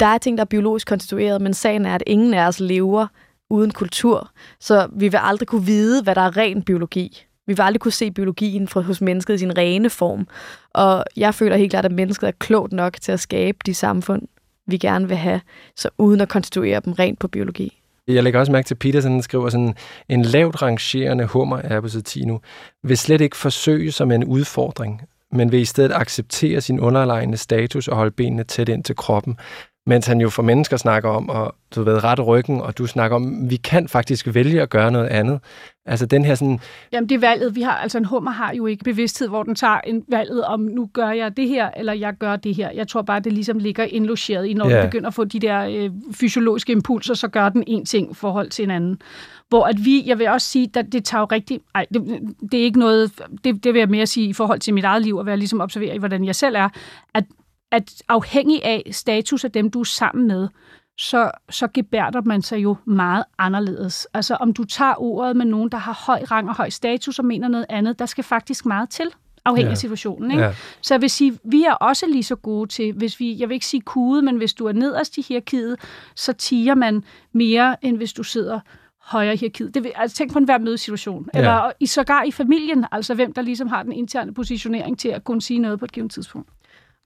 [0.00, 3.06] der er ting, der er biologisk konstitueret, men sagen er, at ingen af os lever
[3.50, 4.30] uden kultur,
[4.60, 7.26] så vi vil aldrig kunne vide, hvad der er ren biologi.
[7.46, 10.28] Vi vil aldrig kunne se biologien fra, hos mennesket i sin rene form.
[10.74, 14.22] Og jeg føler helt klart, at mennesket er klogt nok til at skabe de samfund,
[14.66, 15.40] vi gerne vil have,
[15.76, 17.80] så uden at konstituere dem rent på biologi.
[18.08, 19.74] Jeg lægger også mærke til, at Peterson skriver sådan,
[20.08, 22.40] en lavt rangerende hummer er på side 10 nu,
[22.82, 25.02] vil slet ikke forsøge som en udfordring,
[25.32, 29.36] men vil i stedet acceptere sin underliggende status og holde benene tæt ind til kroppen
[29.86, 33.16] mens han jo for mennesker snakker om at du ved, rette ryggen, og du snakker
[33.16, 35.40] om, vi kan faktisk vælge at gøre noget andet.
[35.86, 36.60] Altså den her sådan...
[36.92, 39.54] Jamen det er valget, vi har, altså en hummer har jo ikke bevidsthed, hvor den
[39.54, 42.70] tager en valget om, nu gør jeg det her, eller jeg gør det her.
[42.70, 44.82] Jeg tror bare, det ligesom ligger indlogeret i, når yeah.
[44.82, 48.14] den begynder at få de der øh, fysiologiske impulser, så gør den en ting i
[48.14, 48.98] forhold til en anden.
[49.48, 52.20] Hvor at vi, jeg vil også sige, at det tager jo rigtig, ej, det,
[52.52, 53.12] det er ikke noget,
[53.44, 55.60] det, det vil jeg mere sige i forhold til mit eget liv, at være ligesom
[55.60, 56.68] observere i, hvordan jeg selv er,
[57.14, 57.24] at
[57.70, 60.48] at afhængig af status af dem, du er sammen med,
[60.98, 64.06] så, så gebærder man sig jo meget anderledes.
[64.14, 67.24] Altså om du tager ordet med nogen, der har høj rang og høj status og
[67.24, 69.06] mener noget andet, der skal faktisk meget til
[69.44, 69.70] afhængig ja.
[69.70, 70.30] af situationen.
[70.30, 70.42] Ikke?
[70.42, 70.54] Ja.
[70.80, 73.54] Så jeg vil sige, vi er også lige så gode til, hvis vi, jeg vil
[73.54, 75.76] ikke sige kude, men hvis du er nederst i hierarkiet,
[76.16, 78.60] så tiger man mere, end hvis du sidder
[79.00, 79.74] højere i hierarkiet.
[79.74, 81.28] Det vil, altså, tænk på en hver mødesituation.
[81.34, 81.38] Ja.
[81.38, 85.24] Eller i, sågar i familien, altså hvem der ligesom har den interne positionering til at
[85.24, 86.48] kunne sige noget på et givet tidspunkt.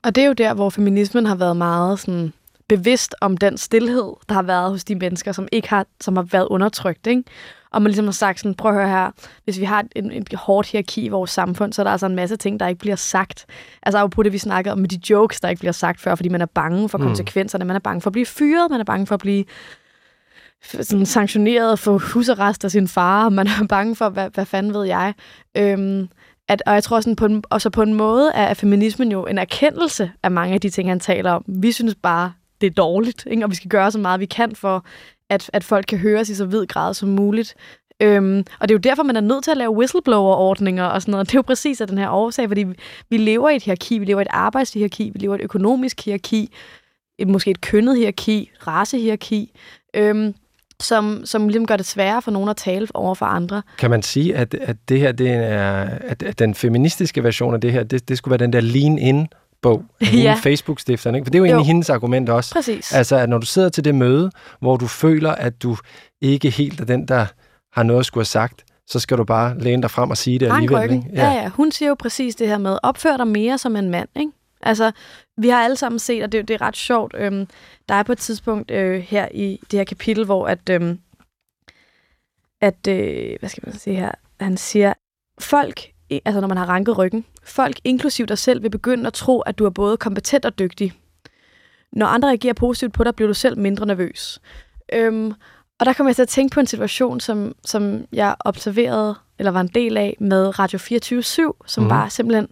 [0.04, 2.32] Og det er jo der, hvor feminismen har været meget sådan
[2.68, 6.22] bevidst om den stillhed, der har været hos de mennesker, som ikke har, som har
[6.22, 7.06] været undertrykt.
[7.06, 7.22] Ikke?
[7.70, 9.10] Og man ligesom har sagt sådan, prøv at høre her,
[9.44, 12.14] hvis vi har et, et hårdt hierarki i vores samfund, så er der altså en
[12.14, 13.46] masse ting, der ikke bliver sagt.
[13.82, 16.28] Altså på det, vi snakkede om med de jokes, der ikke bliver sagt før, fordi
[16.28, 17.04] man er bange for mm.
[17.04, 19.44] konsekvenserne, man er bange for at blive fyret, man er bange for at blive
[20.62, 24.84] sådan sanktioneret for husarrest af sin far, man er bange for, hvad, hvad fanden ved
[24.84, 25.14] jeg.
[25.56, 26.08] Øhm,
[26.48, 29.38] at, og jeg tror sådan på en, også på en måde er feminismen jo en
[29.38, 31.44] erkendelse af mange af de ting, han taler om.
[31.48, 33.44] Vi synes bare, det er dårligt, ikke?
[33.44, 34.84] og vi skal gøre så meget, vi kan for,
[35.30, 37.54] at, at folk kan høres i så vid grad som muligt.
[38.00, 41.12] Øhm, og det er jo derfor, man er nødt til at lave whistleblower-ordninger og sådan
[41.12, 41.26] noget.
[41.26, 42.74] Det er jo præcis af den her årsag, fordi vi,
[43.10, 46.04] vi lever i et hierarki, vi lever i et arbejdshierarki, vi lever i et økonomisk
[46.04, 46.54] hierarki,
[47.18, 49.52] et, måske et kønnet hierarki, racehierarki.
[49.96, 50.34] Øhm,
[50.80, 53.62] som, som ligesom gør det sværere for nogen at tale over for andre.
[53.78, 57.60] Kan man sige, at, at det her, det er, at, at den feministiske version af
[57.60, 59.28] det her, det, det skulle være den der lean-in
[59.62, 60.34] bog af ja.
[60.42, 61.24] Facebook-stifteren, ikke?
[61.24, 62.54] For det er jo, jo egentlig hendes argument også.
[62.54, 62.92] Præcis.
[62.92, 65.76] Altså, at når du sidder til det møde, hvor du føler, at du
[66.20, 67.26] ikke helt er den, der
[67.72, 70.38] har noget at skulle have sagt, så skal du bare læne dig frem og sige
[70.38, 70.92] det alligevel.
[70.92, 71.08] Ikke?
[71.12, 71.26] Ja.
[71.26, 71.48] ja, ja.
[71.48, 74.32] Hun siger jo præcis det her med, opfør dig mere som en mand, ikke?
[74.64, 74.92] Altså,
[75.36, 77.46] vi har alle sammen set, og det, det er ret sjovt, øhm,
[77.88, 80.98] der er på et tidspunkt øh, her i det her kapitel, hvor at, øhm,
[82.60, 84.10] at øh, hvad skal man sige her,
[84.40, 84.92] han siger,
[85.40, 89.40] folk, altså når man har ranket ryggen, folk inklusiv dig selv vil begynde at tro,
[89.40, 90.92] at du er både kompetent og dygtig.
[91.92, 94.40] Når andre reagerer positivt på dig, bliver du selv mindre nervøs.
[94.92, 95.32] Øhm,
[95.80, 99.50] og der kommer jeg til at tænke på en situation, som, som jeg observerede, eller
[99.50, 101.22] var en del af, med Radio 24
[101.66, 101.90] som mm.
[101.90, 102.48] var simpelthen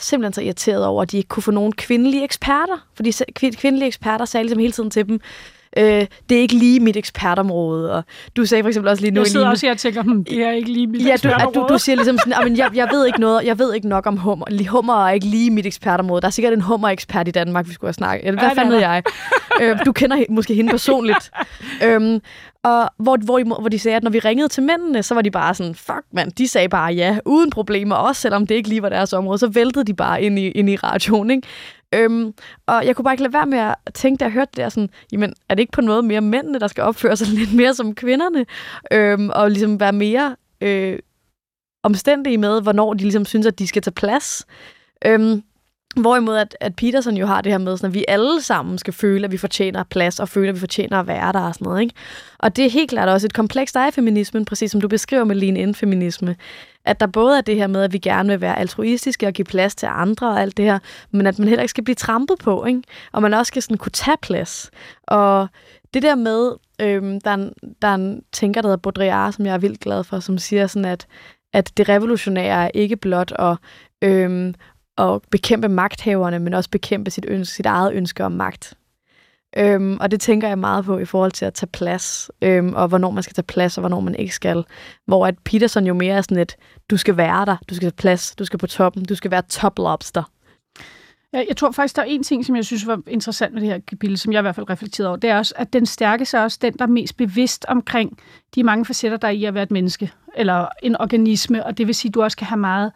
[0.00, 2.86] simpelthen så irriteret over, at de ikke kunne få nogen kvindelige eksperter.
[2.94, 5.20] Fordi kvindelige eksperter sagde ligesom hele tiden til dem,
[5.76, 7.94] øh, det er ikke lige mit ekspertområde.
[7.94, 8.04] Og
[8.36, 9.20] du sagde for eksempel også lige nu...
[9.20, 11.54] Jeg sidder også her og tænker, hm, det er ikke lige mit ja, ekspertområde.
[11.54, 14.06] Du, du, du siger ligesom sådan, jeg, jeg, ved ikke noget, jeg ved ikke nok
[14.06, 14.68] om hummer.
[14.68, 16.20] Hummer er ikke lige mit ekspertområde.
[16.20, 18.26] Der er sikkert en hummer-ekspert i Danmark, vi skulle have snakket.
[18.26, 19.02] Eller hvad ja, fanden ved jeg?
[19.60, 21.30] øh, du kender måske hende personligt.
[21.84, 22.20] øhm,
[22.64, 25.30] og hvor, hvor, hvor de sagde, at når vi ringede til mændene, så var de
[25.30, 28.82] bare sådan, fuck mand, de sagde bare ja, uden problemer, også selvom det ikke lige
[28.82, 31.48] var deres område, så væltede de bare ind i, ind i radioen, ikke?
[31.94, 32.34] Øhm,
[32.66, 34.68] og jeg kunne bare ikke lade være med at tænke, da jeg hørte det der,
[34.68, 37.74] sådan, jamen, er det ikke på noget mere mændene, der skal opføre sig lidt mere
[37.74, 38.46] som kvinderne?
[38.92, 40.98] Øhm, og ligesom være mere øh,
[41.82, 44.46] omstændige med, hvornår de ligesom synes, at de skal tage plads.
[45.06, 45.42] Øhm,
[45.96, 48.92] Hvorimod at, at Peterson jo har det her med, sådan, at vi alle sammen skal
[48.92, 51.64] føle, at vi fortjener plads, og føle, at vi fortjener at være der og sådan
[51.64, 51.80] noget.
[51.80, 51.94] Ikke?
[52.38, 54.88] Og det er helt klart også et kompleks, der er i feminismen, præcis som du
[54.88, 56.36] beskriver med lean-in-feminisme.
[56.84, 59.44] At der både er det her med, at vi gerne vil være altruistiske og give
[59.44, 60.78] plads til andre og alt det her,
[61.10, 62.82] men at man heller ikke skal blive trampet på, ikke?
[63.12, 64.70] og man også skal sådan kunne tage plads.
[65.02, 65.48] Og
[65.94, 69.46] det der med, øhm, der, er en, der er en tænker, der hedder Baudrillard, som
[69.46, 71.06] jeg er vildt glad for, som siger sådan, at
[71.52, 73.56] at det revolutionære er ikke blot at
[74.02, 74.54] øhm,
[74.98, 78.74] at bekæmpe magthaverne, men også bekæmpe sit, ønske, sit eget ønske om magt.
[79.56, 82.88] Øhm, og det tænker jeg meget på i forhold til at tage plads, øhm, og
[82.88, 84.64] hvornår man skal tage plads, og hvornår man ikke skal.
[85.06, 86.56] Hvor at Peterson jo mere er sådan et,
[86.90, 89.42] du skal være der, du skal tage plads, du skal på toppen, du skal være
[89.42, 90.22] top lobster.
[91.32, 93.78] Jeg tror faktisk, der er en ting, som jeg synes var interessant med det her
[93.78, 96.40] kapitel, som jeg i hvert fald reflekterede over, det er også, at den stærke er
[96.40, 98.18] også den, der er mest bevidst omkring
[98.54, 101.86] de mange facetter, der er i at være et menneske, eller en organisme, og det
[101.86, 102.92] vil sige, at du også kan have meget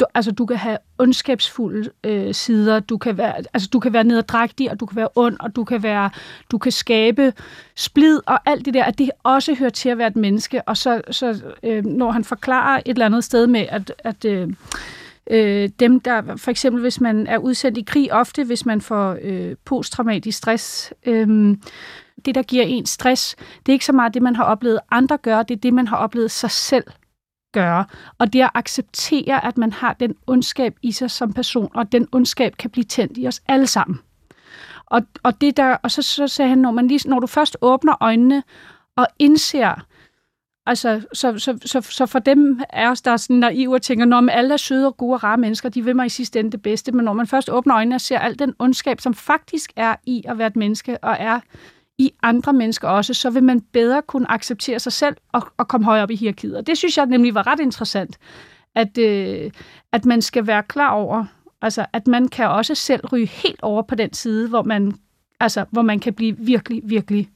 [0.00, 4.04] du, altså, du kan have ondskabsfulde øh, sider, du kan være, altså, du kan være
[4.04, 6.10] nederdrægtig, og du kan være ond, og du kan være,
[6.50, 7.32] du kan skabe
[7.76, 10.76] splid, og alt det der, at det også hører til at være et menneske, og
[10.76, 14.48] så, så øh, når han forklarer et eller andet sted med, at, at øh,
[15.30, 19.16] øh, dem, der for eksempel, hvis man er udsendt i krig, ofte hvis man får
[19.22, 21.56] øh, posttraumatisk stress, øh,
[22.24, 25.18] det, der giver en stress, det er ikke så meget det, man har oplevet andre
[25.18, 26.84] gøre, det er det, man har oplevet sig selv
[27.58, 27.84] gøre.
[28.18, 32.08] Og det at acceptere, at man har den ondskab i sig som person, og den
[32.12, 34.00] ondskab kan blive tændt i os alle sammen.
[34.86, 37.56] Og, og, det der, og så, så sagde han, når, man lige, når du først
[37.60, 38.42] åbner øjnene
[38.96, 39.86] og indser,
[40.66, 44.04] altså, så, så, så, så for dem er os, der er sådan naive og tænker,
[44.04, 46.52] når alle er søde og gode og rare mennesker, de vil mig i sidste ende
[46.52, 49.72] det bedste, men når man først åbner øjnene og ser al den ondskab, som faktisk
[49.76, 51.40] er i at være et menneske, og er
[51.98, 55.84] i andre mennesker også, så vil man bedre kunne acceptere sig selv og, og komme
[55.84, 56.56] højere op i hierarkiet.
[56.56, 58.18] Og det synes jeg nemlig var ret interessant,
[58.74, 59.50] at, øh,
[59.92, 61.24] at man skal være klar over,
[61.62, 64.94] altså at man kan også selv ryge helt over på den side, hvor man,
[65.40, 67.28] altså, hvor man kan blive virkelig, virkelig,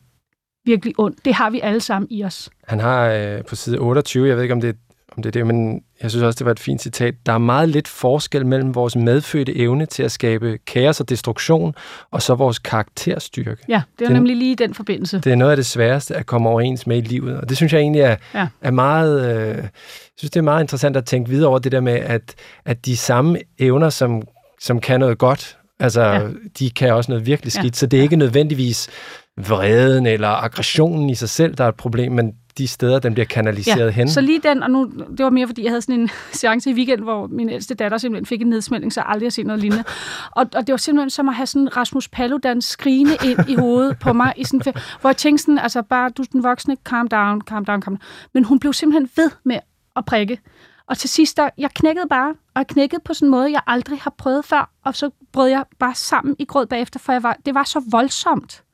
[0.64, 1.14] virkelig ond.
[1.24, 2.50] Det har vi alle sammen i os.
[2.68, 4.74] Han har øh, på side 28, jeg ved ikke om det er
[5.16, 7.14] om det er det, men jeg synes også, det var et fint citat.
[7.26, 11.74] Der er meget lidt forskel mellem vores medfødte evne til at skabe kaos og destruktion,
[12.10, 13.64] og så vores karakterstyrke.
[13.68, 15.20] Ja, det er det, nemlig lige den forbindelse.
[15.20, 17.72] Det er noget af det sværeste at komme overens med i livet, og det synes
[17.72, 18.48] jeg egentlig er, ja.
[18.60, 19.36] er meget...
[19.36, 22.34] Øh, jeg synes, det er meget interessant at tænke videre over det der med, at,
[22.64, 24.22] at de samme evner, som,
[24.60, 26.28] som kan noget godt, altså, ja.
[26.58, 27.78] de kan også noget virkelig skidt, ja.
[27.78, 28.88] så det er ikke nødvendigvis
[29.36, 33.26] vreden eller aggressionen i sig selv, der er et problem, men de steder, den bliver
[33.26, 34.08] kanaliseret ja, hen.
[34.08, 36.74] så lige den, og nu, det var mere, fordi jeg havde sådan en seance i
[36.74, 39.84] weekend, hvor min ældste datter simpelthen fik en nedsmældning, så aldrig har set noget lignende.
[40.30, 43.98] Og, og det var simpelthen som at have sådan Rasmus Paludan skrigende ind i hovedet
[43.98, 47.40] på mig, i sådan, hvor jeg tænkte sådan, altså bare, du den voksne, calm down,
[47.40, 47.98] calm down, calm down.
[48.34, 49.58] Men hun blev simpelthen ved med
[49.96, 50.38] at prikke.
[50.86, 53.62] Og til sidst, der, jeg knækkede bare, og jeg knækkede på sådan en måde, jeg
[53.66, 57.22] aldrig har prøvet før, og så brød jeg bare sammen i gråd bagefter, for jeg
[57.22, 58.64] var, det var så voldsomt,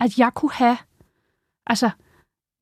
[0.00, 0.76] at jeg kunne have,
[1.66, 1.90] altså,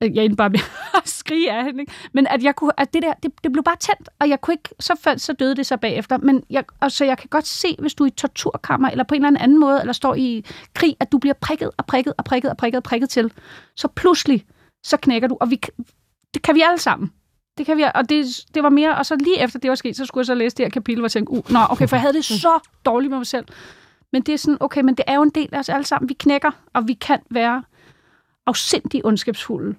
[0.03, 0.61] øh, jeg endte bare med
[1.03, 1.81] at skrige af hende.
[1.81, 1.93] Ikke?
[2.13, 4.55] Men at, jeg kunne, at det der, det, det blev bare tændt, og jeg kunne
[4.55, 6.19] ikke, så, fandt, så døde det så bagefter.
[6.19, 9.25] Men jeg, altså, jeg kan godt se, hvis du er i torturkammer, eller på en
[9.25, 12.51] eller anden måde, eller står i krig, at du bliver prikket og prikket og prikket
[12.51, 13.33] og prikket og prikket til.
[13.77, 14.47] Så pludselig,
[14.85, 15.61] så knækker du, og vi,
[16.35, 17.13] det kan vi alle sammen.
[17.59, 19.97] Det kan vi, og det, det var mere, og så lige efter det var sket,
[19.97, 22.01] så skulle jeg så læse det her kapitel, og tænke, uh, nå, okay, for jeg
[22.01, 23.45] havde det så dårligt med mig selv.
[24.13, 26.09] Men det er sådan, okay, men det er jo en del af os alle sammen.
[26.09, 27.63] Vi knækker, og vi kan være
[28.47, 29.75] afsindig ondskabsfulde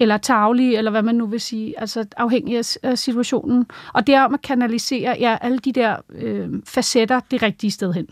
[0.00, 3.66] eller taglige, eller hvad man nu vil sige, altså afhængig af situationen.
[3.94, 7.92] Og det er om at kanalisere ja, alle de der øh, facetter det rigtige sted
[7.92, 8.08] hen.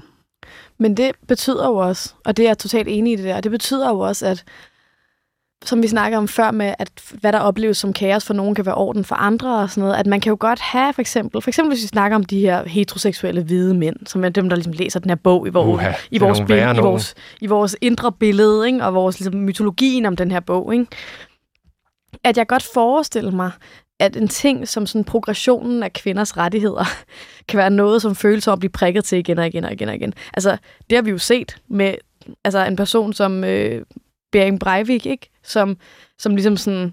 [0.78, 3.50] Men det betyder jo også, og det er jeg totalt enig i det der, det
[3.50, 4.44] betyder jo også, at
[5.64, 6.90] som vi snakker om før med, at
[7.20, 9.96] hvad der opleves som kaos for nogen kan være orden for andre og sådan noget,
[9.96, 12.40] at man kan jo godt have for eksempel, for eksempel hvis vi snakker om de
[12.40, 15.68] her heteroseksuelle hvide mænd, som er dem, der ligesom læser den her bog i, vores,
[15.68, 18.84] Uha, i, vores, i, vores, i vores indre billede, ikke?
[18.84, 20.74] og vores ligesom, mytologien om den her bog.
[20.74, 20.86] Ikke?
[22.24, 23.50] at jeg godt forestille mig,
[23.98, 26.84] at en ting som sådan progressionen af kvinders rettigheder
[27.48, 29.94] kan være noget, som føles at blive prikket til igen og igen og igen og
[29.94, 30.14] igen.
[30.34, 30.56] Altså,
[30.90, 31.94] det har vi jo set med
[32.44, 33.82] altså, en person som øh,
[34.34, 35.30] Bering Breivik, ikke?
[35.42, 35.76] Som,
[36.18, 36.92] som ligesom sådan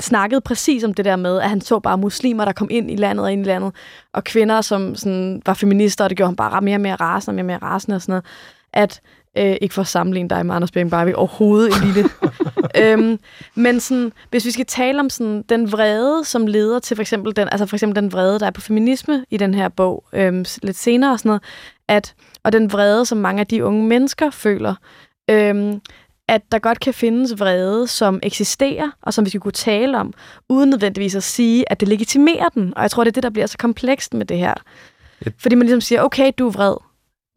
[0.00, 2.96] snakkede præcis om det der med, at han så bare muslimer, der kom ind i
[2.96, 3.74] landet og ind i landet,
[4.12, 7.40] og kvinder, som sådan var feminister, og det gjorde han bare mere og mere rasende
[7.40, 8.24] og mere og mere rasende og sådan noget.
[8.72, 9.00] At
[9.38, 12.10] Øh, ikke for at sammenligne dig med Anders Bering Barbie, overhovedet lille.
[12.82, 13.18] øhm,
[13.54, 17.36] men sådan, hvis vi skal tale om sådan, den vrede, som leder til for eksempel
[17.36, 20.44] den, altså for eksempel den vrede, der er på feminisme i den her bog, øhm,
[20.62, 21.42] lidt senere og sådan noget,
[21.88, 24.74] at, og den vrede, som mange af de unge mennesker føler,
[25.30, 25.80] øhm,
[26.28, 30.12] at der godt kan findes vrede, som eksisterer, og som vi skal kunne tale om,
[30.48, 32.72] uden nødvendigvis at sige, at det legitimerer den.
[32.76, 34.54] Og jeg tror, det er det, der bliver så komplekst med det her.
[35.38, 36.76] Fordi man ligesom siger, okay, du er vred,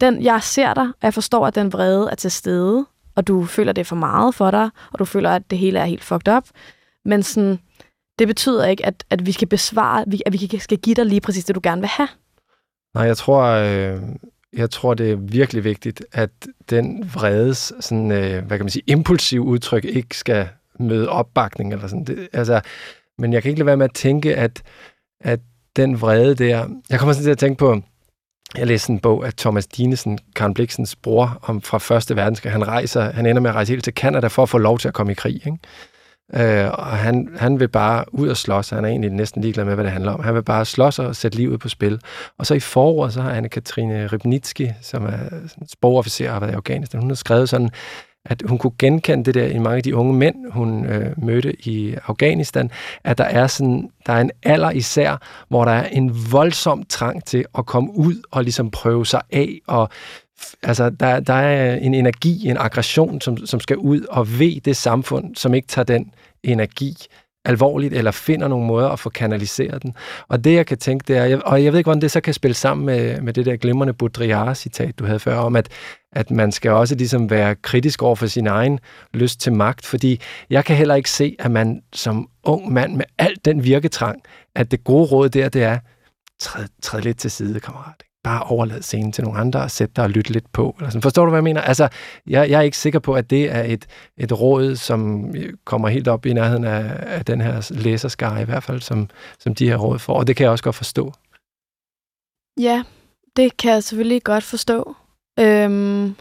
[0.00, 2.86] den, jeg ser dig, og jeg forstår, at den vrede er til stede,
[3.16, 5.78] og du føler, det er for meget for dig, og du føler, at det hele
[5.78, 6.44] er helt fucked up.
[7.04, 7.58] Men sådan,
[8.18, 11.44] det betyder ikke, at, at vi skal besvare, at vi skal give dig lige præcis
[11.44, 12.08] det, du gerne vil have.
[12.94, 14.00] Nej, jeg tror, øh,
[14.56, 16.30] jeg tror, det er virkelig vigtigt, at
[16.70, 20.48] den vredes, sådan, øh, hvad kan man sige, impulsiv udtryk ikke skal
[20.78, 22.04] møde opbakning eller sådan.
[22.04, 22.60] Det, altså,
[23.18, 24.62] men jeg kan ikke lade være med at tænke, at,
[25.20, 25.40] at
[25.76, 26.68] den vrede der...
[26.90, 27.82] Jeg kommer sådan til at tænke på,
[28.56, 32.52] jeg læste en bog af Thomas Dinesen, Karen Bliksens bror, om fra Første Verdenskrig.
[32.52, 34.88] Han rejser, han ender med at rejse helt til Kanada for at få lov til
[34.88, 35.34] at komme i krig.
[35.34, 35.58] Ikke?
[36.36, 38.70] Øh, og han, han vil bare ud og slås.
[38.70, 40.22] Han er egentlig næsten ligeglad med, hvad det handler om.
[40.22, 42.00] Han vil bare slås og sætte livet på spil.
[42.38, 45.18] Og så i foråret, så har Anne-Katrine Rybnitski, som er
[45.68, 47.70] sprogofficer og har været i Afghanistan, hun har skrevet sådan,
[48.26, 51.66] at hun kunne genkende det der i mange af de unge mænd, hun øh, mødte
[51.66, 52.70] i Afghanistan,
[53.04, 55.16] at der er sådan, der er en alder især,
[55.48, 59.60] hvor der er en voldsom trang til at komme ud og ligesom prøve sig af,
[59.66, 59.88] og
[60.62, 64.76] altså, der, der er en energi, en aggression, som, som skal ud og ved det
[64.76, 66.12] samfund, som ikke tager den
[66.44, 66.96] energi
[67.44, 69.94] alvorligt, eller finder nogle måder at få kanaliseret den.
[70.28, 72.34] Og det, jeg kan tænke, det er, og jeg ved ikke, hvordan det så kan
[72.34, 75.68] spille sammen med, med det der glimrende Baudrillard-citat, du havde før, om at,
[76.12, 78.78] at man skal også ligesom være kritisk over for sin egen
[79.14, 80.20] lyst til magt, fordi
[80.50, 84.22] jeg kan heller ikke se, at man som ung mand med al den virketrang,
[84.54, 85.78] at det gode råd der, det er,
[86.40, 90.04] træd, træd lidt til side, kammerat bare overlade scenen til nogle andre og sætte dig
[90.04, 90.74] og lytte lidt på.
[90.78, 91.02] Eller sådan.
[91.02, 91.60] Forstår du, hvad jeg mener?
[91.60, 91.88] Altså,
[92.26, 95.26] jeg, jeg er ikke sikker på, at det er et, et råd, som
[95.64, 99.08] kommer helt op i nærheden af, af den her læserskare, i hvert fald, som,
[99.38, 100.14] som de her råd får.
[100.14, 101.12] Og det kan jeg også godt forstå.
[102.60, 102.82] Ja,
[103.36, 104.96] det kan jeg selvfølgelig godt forstå.
[105.40, 106.14] Øhm,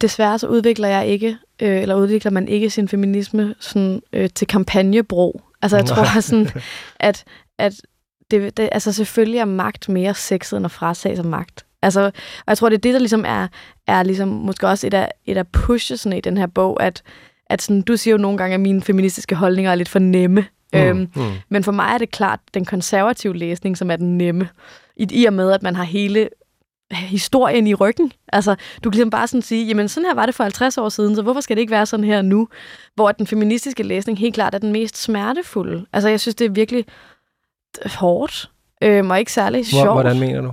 [0.00, 4.46] desværre så udvikler jeg ikke, øh, eller udvikler man ikke sin feminisme sådan, øh, til
[4.46, 5.42] kampagnebro.
[5.62, 6.48] Altså jeg tror sådan,
[7.00, 7.24] at,
[7.58, 7.82] at
[8.32, 11.64] det, det, altså selvfølgelig er magt mere sexet end at frasage sig magt.
[11.82, 12.12] Altså, og
[12.46, 13.48] jeg tror, det er det, der ligesom er,
[13.86, 17.02] er ligesom, måske også et af, et af pushesene i den her bog, at,
[17.46, 20.46] at sådan, du siger jo nogle gange, at mine feministiske holdninger er lidt for nemme.
[20.72, 21.32] Mm, øhm, mm.
[21.48, 24.48] Men for mig er det klart den konservative læsning, som er den nemme.
[24.96, 26.28] I, I og med, at man har hele
[26.92, 28.12] historien i ryggen.
[28.32, 28.54] Altså,
[28.84, 31.16] du kan ligesom bare sådan sige, jamen sådan her var det for 50 år siden,
[31.16, 32.48] så hvorfor skal det ikke være sådan her nu?
[32.94, 35.86] Hvor den feministiske læsning helt klart er den mest smertefulde.
[35.92, 36.84] Altså, jeg synes, det er virkelig
[37.94, 38.50] hårdt,
[38.82, 39.92] øh, og ikke særlig sjovt.
[39.92, 40.52] Hvordan mener du?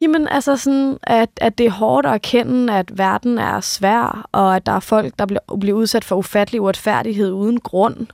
[0.00, 4.56] Jamen, altså sådan, at, at det er hårdt at erkende, at verden er svær, og
[4.56, 8.06] at der er folk, der bliver, bliver udsat for ufattelig uretfærdighed uden grund,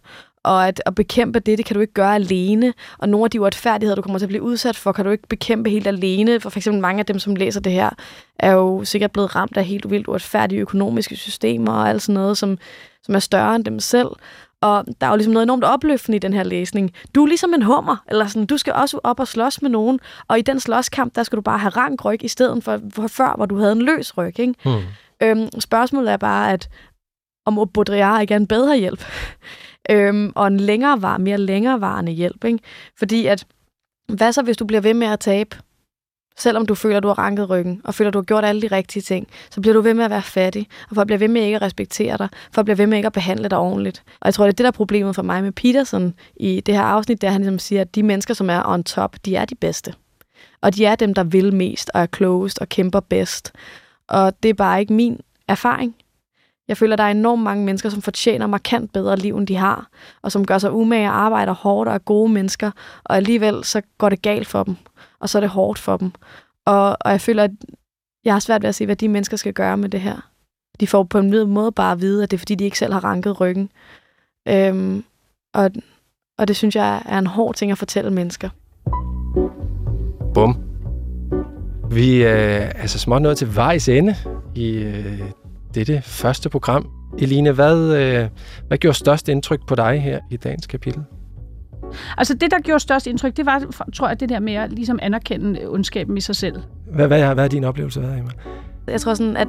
[0.42, 2.74] og at, at bekæmpe det, det kan du ikke gøre alene.
[2.98, 5.28] Og nogle af de uretfærdigheder, du kommer til at blive udsat for, kan du ikke
[5.28, 6.40] bekæmpe helt alene.
[6.40, 7.90] For, for eksempel mange af dem, som læser det her,
[8.38, 12.38] er jo sikkert blevet ramt af helt vildt uretfærdige økonomiske systemer og alt sådan noget,
[12.38, 12.58] som,
[13.02, 14.08] som er større end dem selv.
[14.62, 16.92] Og der er jo ligesom noget enormt opløftende i den her læsning.
[17.14, 20.00] Du er ligesom en hummer, eller sådan, du skal også op og slås med nogen,
[20.28, 23.06] og i den slåskamp, der skal du bare have rank ryg, i stedet for, for
[23.06, 24.38] før, hvor du havde en løs ryg.
[24.40, 24.54] Ikke?
[24.64, 24.82] Hmm.
[25.22, 26.68] Øhm, spørgsmålet er bare, at
[27.46, 29.04] om Baudrillard ikke er en bedre hjælp,
[29.90, 32.44] øhm, og en længere var, mere længerevarende hjælp.
[32.44, 32.58] Ikke?
[32.98, 33.46] Fordi at,
[34.12, 35.56] hvad så, hvis du bliver ved med at tabe
[36.38, 39.02] Selvom du føler, du har ranket ryggen, og føler, du har gjort alle de rigtige
[39.02, 41.56] ting, så bliver du ved med at være fattig, og folk bliver ved med ikke
[41.56, 44.02] at respektere dig, folk bliver ved med ikke at behandle dig ordentligt.
[44.20, 46.74] Og jeg tror, det er det, der er problemet for mig med Peterson i det
[46.74, 49.44] her afsnit, der han ligesom siger, at de mennesker, som er on top, de er
[49.44, 49.94] de bedste.
[50.62, 53.52] Og de er dem, der vil mest, og er klogest, og kæmper bedst.
[54.08, 55.94] Og det er bare ikke min erfaring.
[56.68, 59.56] Jeg føler, at der er enormt mange mennesker, som fortjener markant bedre liv, end de
[59.56, 59.88] har,
[60.22, 62.70] og som gør sig umage og arbejder hårdt og er gode mennesker,
[63.04, 64.76] og alligevel så går det galt for dem
[65.20, 66.12] og så er det hårdt for dem.
[66.66, 67.50] Og, og jeg føler, at
[68.24, 70.30] jeg har svært ved at se, hvad de mennesker skal gøre med det her.
[70.80, 72.92] De får på en måde bare at vide, at det er fordi, de ikke selv
[72.92, 73.70] har ranket ryggen.
[74.48, 75.04] Øhm,
[75.54, 75.70] og,
[76.38, 78.50] og det synes jeg er en hård ting at fortælle mennesker.
[80.34, 80.56] Bum.
[81.90, 84.14] Vi er altså småt nået til vejs ende
[84.54, 85.20] i øh,
[85.74, 86.90] dette første program.
[87.18, 88.28] Eline, hvad, øh,
[88.68, 91.04] hvad gjorde størst indtryk på dig her i dagens kapitel?
[92.18, 93.62] Altså det, der gjorde størst indtryk, det var,
[93.94, 96.56] tror jeg, det der med at ligesom anerkende ondskaben i sig selv.
[96.92, 98.30] Hvad, hvad, er, hvad er din oplevelse været, Emma?
[98.86, 99.48] Jeg tror sådan, at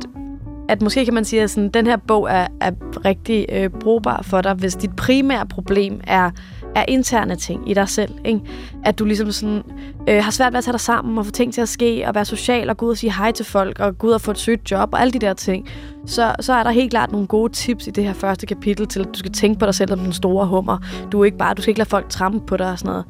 [0.69, 2.71] at måske kan man sige, at sådan, den her bog er, er
[3.05, 6.31] rigtig øh, brugbar for dig, hvis dit primære problem er,
[6.75, 8.13] er interne ting i dig selv.
[8.25, 8.41] Ikke?
[8.83, 9.63] At du ligesom sådan,
[10.09, 12.15] øh, har svært ved at tage dig sammen og få ting til at ske, og
[12.15, 14.31] være social og gå ud og sige hej til folk, og gå ud og få
[14.31, 15.69] et søgt job og alle de der ting.
[16.05, 18.99] Så, så er der helt klart nogle gode tips i det her første kapitel til,
[18.99, 20.77] at du skal tænke på dig selv som den store hummer.
[21.11, 23.05] Du, er ikke bare, du skal ikke lade folk trampe på dig og sådan noget.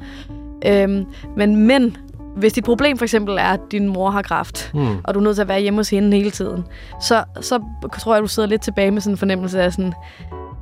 [0.66, 1.06] Øhm,
[1.36, 1.96] men, men
[2.36, 4.96] hvis dit problem for eksempel er, at din mor har kræft, mm.
[5.04, 6.64] og du er nødt til at være hjemme hos hende hele tiden,
[7.00, 7.62] så, så
[7.98, 9.92] tror jeg, at du sidder lidt tilbage med sådan en fornemmelse af sådan,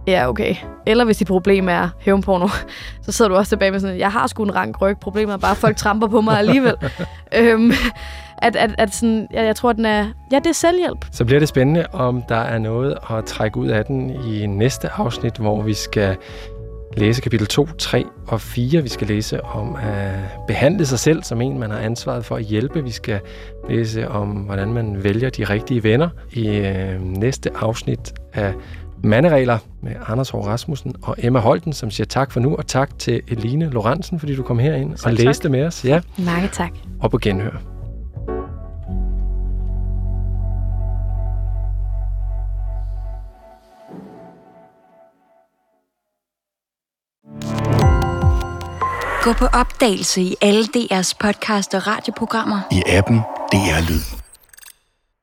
[0.08, 0.54] ja, okay.
[0.86, 2.48] Eller hvis dit problem er hævnporno,
[3.04, 5.38] så sidder du også tilbage med sådan, jeg har sgu en rank ryg, problemet er
[5.38, 6.74] bare, at folk tramper på mig alligevel.
[7.38, 7.72] øhm,
[8.42, 11.06] at, at, at sådan, jeg, jeg tror, den er, ja, det er selvhjælp.
[11.12, 14.88] Så bliver det spændende, om der er noget at trække ud af den i næste
[14.88, 16.16] afsnit, hvor vi skal
[16.96, 18.82] læse kapitel 2, 3 og 4.
[18.82, 20.14] Vi skal læse om at
[20.46, 22.84] behandle sig selv som en, man har ansvaret for at hjælpe.
[22.84, 23.20] Vi skal
[23.68, 26.08] læse om, hvordan man vælger de rigtige venner.
[26.32, 28.54] I øh, næste afsnit af
[29.04, 32.98] Manderegler med Anders Hård Rasmussen og Emma Holten, som siger tak for nu, og tak
[32.98, 35.12] til Eline Lorentzen, fordi du kom herind og tak.
[35.12, 35.84] læste med os.
[35.84, 36.70] Ja, Mange tak.
[37.00, 37.56] og på genhør.
[49.22, 52.60] Gå på opdagelse i alle DR's podcast og radioprogrammer.
[52.72, 53.18] I appen
[53.52, 54.17] DR Lyd.